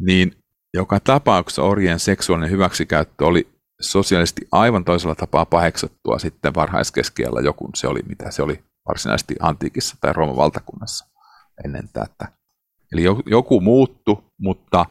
niin 0.00 0.32
joka 0.74 1.00
tapauksessa 1.00 1.62
orjien 1.62 1.98
seksuaalinen 1.98 2.50
hyväksikäyttö 2.50 3.26
oli 3.26 3.57
sosiaalisesti 3.80 4.48
aivan 4.52 4.84
toisella 4.84 5.14
tapaa 5.14 5.46
paheksuttua 5.46 6.18
sitten 6.18 6.54
varhaiskeskiellä 6.54 7.40
joku 7.40 7.70
se 7.74 7.88
oli, 7.88 8.00
mitä 8.08 8.30
se 8.30 8.42
oli 8.42 8.64
varsinaisesti 8.88 9.34
antiikissa 9.40 9.96
tai 10.00 10.12
Rooman 10.12 10.36
valtakunnassa 10.36 11.06
ennen 11.64 11.88
tätä. 11.92 12.28
Eli 12.92 13.02
joku 13.26 13.60
muuttu, 13.60 14.24
mutta 14.40 14.86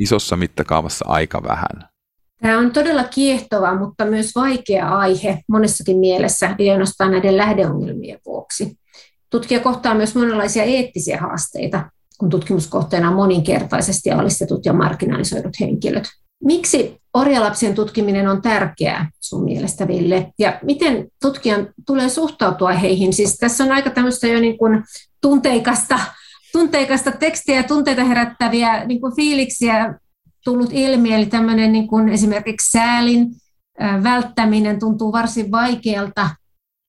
isossa 0.00 0.36
mittakaavassa 0.36 1.04
aika 1.08 1.42
vähän. 1.42 1.88
Tämä 2.42 2.58
on 2.58 2.72
todella 2.72 3.04
kiehtova, 3.04 3.74
mutta 3.74 4.04
myös 4.04 4.34
vaikea 4.34 4.88
aihe 4.88 5.40
monessakin 5.48 5.98
mielessä, 5.98 6.54
ei 6.58 6.70
ainoastaan 6.70 7.10
näiden 7.10 7.36
lähdeongelmien 7.36 8.18
vuoksi. 8.26 8.78
Tutkija 9.30 9.60
kohtaa 9.60 9.94
myös 9.94 10.14
monenlaisia 10.14 10.62
eettisiä 10.62 11.20
haasteita, 11.20 11.90
kun 12.18 12.30
tutkimuskohteena 12.30 13.08
on 13.08 13.14
moninkertaisesti 13.14 14.10
alistetut 14.10 14.66
ja 14.66 14.72
marginalisoidut 14.72 15.60
henkilöt. 15.60 16.04
Miksi 16.44 17.00
orjalapsien 17.18 17.74
tutkiminen 17.74 18.28
on 18.28 18.42
tärkeää 18.42 19.10
sun 19.20 19.44
mielestä, 19.44 19.88
Ville? 19.88 20.32
Ja 20.38 20.58
miten 20.62 21.08
tutkijan 21.22 21.68
tulee 21.86 22.08
suhtautua 22.08 22.72
heihin? 22.72 23.12
Siis 23.12 23.36
tässä 23.36 23.64
on 23.64 23.72
aika 23.72 23.90
tämmöistä 23.90 24.26
jo 24.26 24.40
niin 24.40 24.58
kuin 24.58 24.84
tunteikasta, 25.20 25.98
tunteikasta 26.52 27.10
tekstiä 27.10 27.56
ja 27.56 27.62
tunteita 27.62 28.04
herättäviä 28.04 28.84
niin 28.84 29.00
kuin 29.00 29.16
fiiliksiä 29.16 29.94
tullut 30.44 30.70
ilmi, 30.72 31.14
eli 31.14 31.26
tämmöinen 31.26 31.72
niin 31.72 31.88
kuin 31.88 32.08
esimerkiksi 32.08 32.70
säälin 32.70 33.26
välttäminen 34.02 34.78
tuntuu 34.78 35.12
varsin 35.12 35.50
vaikealta. 35.50 36.30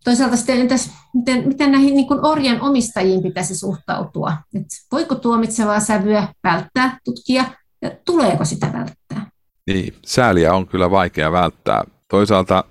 Toisaalta 0.03 0.37
sitten 0.37 0.59
entäs, 0.59 0.89
miten, 1.13 1.47
miten 1.47 1.71
näihin 1.71 1.95
niin 1.95 2.07
kuin 2.07 2.25
orjan 2.25 2.61
omistajiin 2.61 3.23
pitäisi 3.23 3.55
suhtautua? 3.55 4.33
Et 4.55 4.65
voiko 4.91 5.15
tuomitsevaa 5.15 5.79
sävyä 5.79 6.27
välttää 6.43 6.97
tutkia 7.05 7.45
ja 7.81 7.91
tuleeko 8.05 8.45
sitä 8.45 8.73
välttää? 8.73 9.31
Niin, 9.69 9.95
sääliä 10.05 10.53
on 10.53 10.67
kyllä 10.67 10.91
vaikea 10.91 11.31
välttää. 11.31 11.83
Toisaalta 12.07 12.63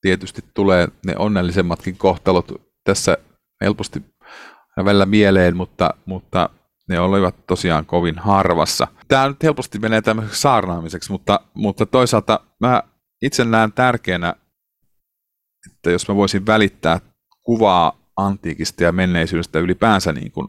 tietysti 0.00 0.44
tulee 0.54 0.88
ne 1.06 1.14
onnellisemmatkin 1.18 1.96
kohtalot 1.96 2.52
tässä 2.84 3.18
helposti 3.60 4.02
välillä 4.84 5.06
mieleen, 5.06 5.56
mutta, 5.56 5.94
mutta 6.06 6.48
ne 6.88 7.00
olivat 7.00 7.46
tosiaan 7.46 7.86
kovin 7.86 8.18
harvassa. 8.18 8.86
Tämä 9.08 9.28
nyt 9.28 9.42
helposti 9.42 9.78
menee 9.78 10.02
tämmöiseksi 10.02 10.40
saarnaamiseksi, 10.40 11.12
mutta, 11.12 11.40
mutta 11.54 11.86
toisaalta 11.86 12.40
mä 12.60 12.82
itse 13.22 13.44
näen 13.44 13.72
tärkeänä, 13.72 14.34
että 15.70 15.90
jos 15.90 16.08
mä 16.08 16.16
voisin 16.16 16.46
välittää 16.46 17.00
kuvaa 17.42 17.98
antiikista 18.16 18.82
ja 18.82 18.92
menneisyydestä 18.92 19.58
ylipäänsä 19.58 20.12
niin 20.12 20.32
kuin 20.32 20.46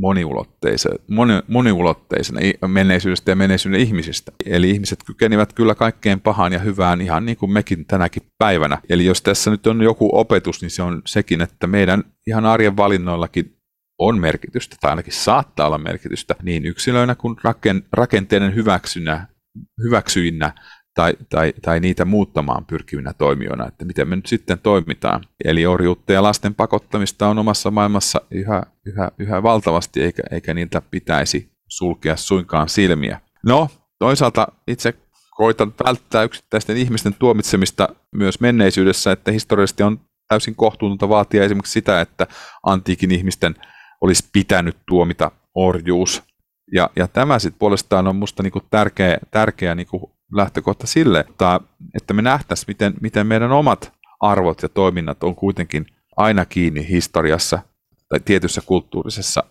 moniulotteisena, 0.00 0.94
moni, 1.10 1.32
moniulotteisena 1.48 2.40
menneisyydestä 2.66 3.30
ja 3.30 3.36
menneisyyden 3.36 3.80
ihmisistä. 3.80 4.32
Eli 4.46 4.70
ihmiset 4.70 4.98
kykenivät 5.06 5.52
kyllä 5.52 5.74
kaikkeen 5.74 6.20
pahaan 6.20 6.52
ja 6.52 6.58
hyvään 6.58 7.00
ihan 7.00 7.26
niin 7.26 7.36
kuin 7.36 7.52
mekin 7.52 7.86
tänäkin 7.86 8.22
päivänä. 8.38 8.78
Eli 8.88 9.04
jos 9.04 9.22
tässä 9.22 9.50
nyt 9.50 9.66
on 9.66 9.82
joku 9.82 10.10
opetus, 10.12 10.62
niin 10.62 10.70
se 10.70 10.82
on 10.82 11.02
sekin, 11.06 11.40
että 11.40 11.66
meidän 11.66 12.04
ihan 12.26 12.46
arjen 12.46 12.76
valinnoillakin 12.76 13.56
on 13.98 14.20
merkitystä, 14.20 14.76
tai 14.80 14.90
ainakin 14.90 15.12
saattaa 15.12 15.66
olla 15.66 15.78
merkitystä, 15.78 16.34
niin 16.42 16.66
yksilöinä 16.66 17.14
kuin 17.14 17.36
rakenteiden 17.92 18.54
hyväksynä, 18.54 19.26
hyväksyinä 19.82 20.52
tai, 20.94 21.14
tai, 21.30 21.52
tai 21.62 21.80
niitä 21.80 22.04
muuttamaan 22.04 22.64
pyrkivinä 22.64 23.12
toimijoina, 23.12 23.68
että 23.68 23.84
miten 23.84 24.08
me 24.08 24.16
nyt 24.16 24.26
sitten 24.26 24.58
toimitaan. 24.58 25.24
Eli 25.44 25.66
orjuutta 25.66 26.12
ja 26.12 26.22
lasten 26.22 26.54
pakottamista 26.54 27.28
on 27.28 27.38
omassa 27.38 27.70
maailmassa 27.70 28.20
yhä, 28.30 28.62
yhä, 28.86 29.10
yhä 29.18 29.42
valtavasti, 29.42 30.02
eikä, 30.02 30.22
eikä 30.30 30.54
niiltä 30.54 30.82
pitäisi 30.90 31.50
sulkea 31.68 32.16
suinkaan 32.16 32.68
silmiä. 32.68 33.20
No, 33.46 33.68
toisaalta 33.98 34.48
itse 34.66 34.94
koitan 35.36 35.74
välttää 35.86 36.22
yksittäisten 36.22 36.76
ihmisten 36.76 37.14
tuomitsemista 37.14 37.88
myös 38.14 38.40
menneisyydessä, 38.40 39.12
että 39.12 39.32
historiallisesti 39.32 39.82
on 39.82 40.00
täysin 40.28 40.54
kohtuutonta 40.54 41.08
vaatia 41.08 41.44
esimerkiksi 41.44 41.72
sitä, 41.72 42.00
että 42.00 42.26
antiikin 42.62 43.10
ihmisten 43.10 43.54
olisi 44.00 44.28
pitänyt 44.32 44.76
tuomita 44.88 45.30
orjuus. 45.54 46.22
Ja, 46.72 46.90
ja 46.96 47.08
tämä 47.08 47.38
sitten 47.38 47.58
puolestaan 47.58 48.06
on 48.08 48.16
minusta 48.16 48.42
niinku 48.42 48.60
tärkeä, 48.70 49.18
tärkeä 49.30 49.74
niinku 49.74 50.19
lähtökohta 50.32 50.86
sille, 50.86 51.20
että, 51.20 51.60
että 51.94 52.14
me 52.14 52.22
nähtäisiin, 52.22 52.64
miten, 52.68 52.94
miten 53.00 53.26
meidän 53.26 53.52
omat 53.52 53.92
arvot 54.20 54.62
ja 54.62 54.68
toiminnat 54.68 55.24
on 55.24 55.36
kuitenkin 55.36 55.86
aina 56.16 56.44
kiinni 56.44 56.88
historiassa 56.88 57.58
tai 58.08 58.20
tietyssä 58.20 58.60
kulttuurisessa 58.66 59.44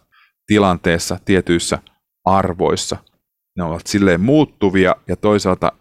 tilanteessa, 0.48 1.20
tietyissä 1.26 1.80
arvoissa. 2.26 2.98
Ne 3.58 3.64
ovat 3.64 3.88
silleen 3.88 4.22
muuttuvia 4.22 4.96
ja 5.08 5.16
toisaalta 5.16 5.72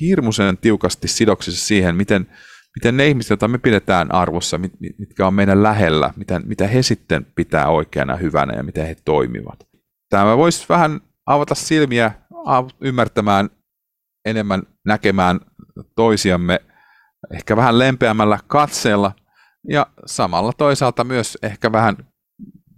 hirmuisen 0.00 0.58
tiukasti 0.58 1.08
sidoksissa 1.08 1.66
siihen, 1.66 1.96
miten, 1.96 2.26
miten 2.76 2.96
ne 2.96 3.06
ihmiset, 3.08 3.30
joita 3.30 3.48
me 3.48 3.58
pidetään 3.58 4.14
arvossa, 4.14 4.58
mit, 4.58 4.72
mitkä 4.98 5.26
on 5.26 5.34
meidän 5.34 5.62
lähellä, 5.62 6.10
mitä, 6.16 6.38
mitä 6.38 6.66
he 6.66 6.82
sitten 6.82 7.26
pitää 7.34 7.68
oikeana 7.68 8.16
hyvänä 8.16 8.54
ja 8.54 8.62
miten 8.62 8.86
he 8.86 8.96
toimivat. 9.04 9.68
Tämä 10.10 10.36
voisi 10.36 10.66
vähän 10.68 11.00
avata 11.26 11.54
silmiä 11.54 12.12
ymmärtämään 12.80 13.50
enemmän 14.30 14.62
näkemään 14.86 15.40
toisiamme 15.96 16.60
ehkä 17.34 17.56
vähän 17.56 17.78
lempeämmällä 17.78 18.38
katseella 18.46 19.12
ja 19.68 19.86
samalla 20.06 20.52
toisaalta 20.52 21.04
myös 21.04 21.38
ehkä 21.42 21.72
vähän 21.72 21.96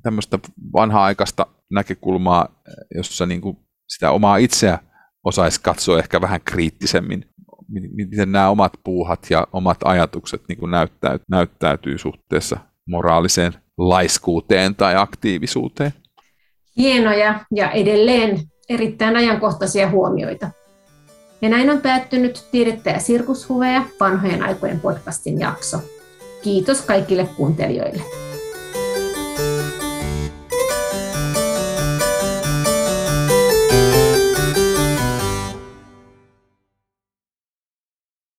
tämmöistä 0.03 0.39
vanha-aikaista 0.73 1.47
näkökulmaa, 1.71 2.49
jossa 2.95 3.27
niin 3.27 3.41
kuin 3.41 3.57
sitä 3.89 4.11
omaa 4.11 4.37
itseä 4.37 4.79
osaisi 5.25 5.61
katsoa 5.61 5.99
ehkä 5.99 6.21
vähän 6.21 6.41
kriittisemmin, 6.45 7.25
miten 7.95 8.33
nämä 8.33 8.49
omat 8.49 8.73
puuhat 8.85 9.27
ja 9.31 9.47
omat 9.53 9.79
ajatukset 9.85 10.43
niin 10.49 10.59
kuin 10.59 10.71
näyttäytyy, 10.71 11.25
näyttäytyy 11.31 11.99
suhteessa 11.99 12.57
moraaliseen 12.89 13.53
laiskuuteen 13.79 14.75
tai 14.75 14.97
aktiivisuuteen. 14.97 15.93
Hienoja 16.77 17.45
ja 17.55 17.71
edelleen 17.71 18.39
erittäin 18.69 19.17
ajankohtaisia 19.17 19.91
huomioita. 19.91 20.51
Ja 21.43 21.49
näin 21.49 21.71
on 21.71 21.81
päättynyt 21.81 22.45
Tiedettä 22.51 22.91
ja 22.91 23.01
sirkushuveja 23.01 23.83
vanhojen 24.01 24.43
aikojen 24.43 24.81
podcastin 24.81 25.41
jakso. 25.41 25.79
Kiitos 26.43 26.83
kaikille 26.83 27.29
kuuntelijoille. 27.37 28.03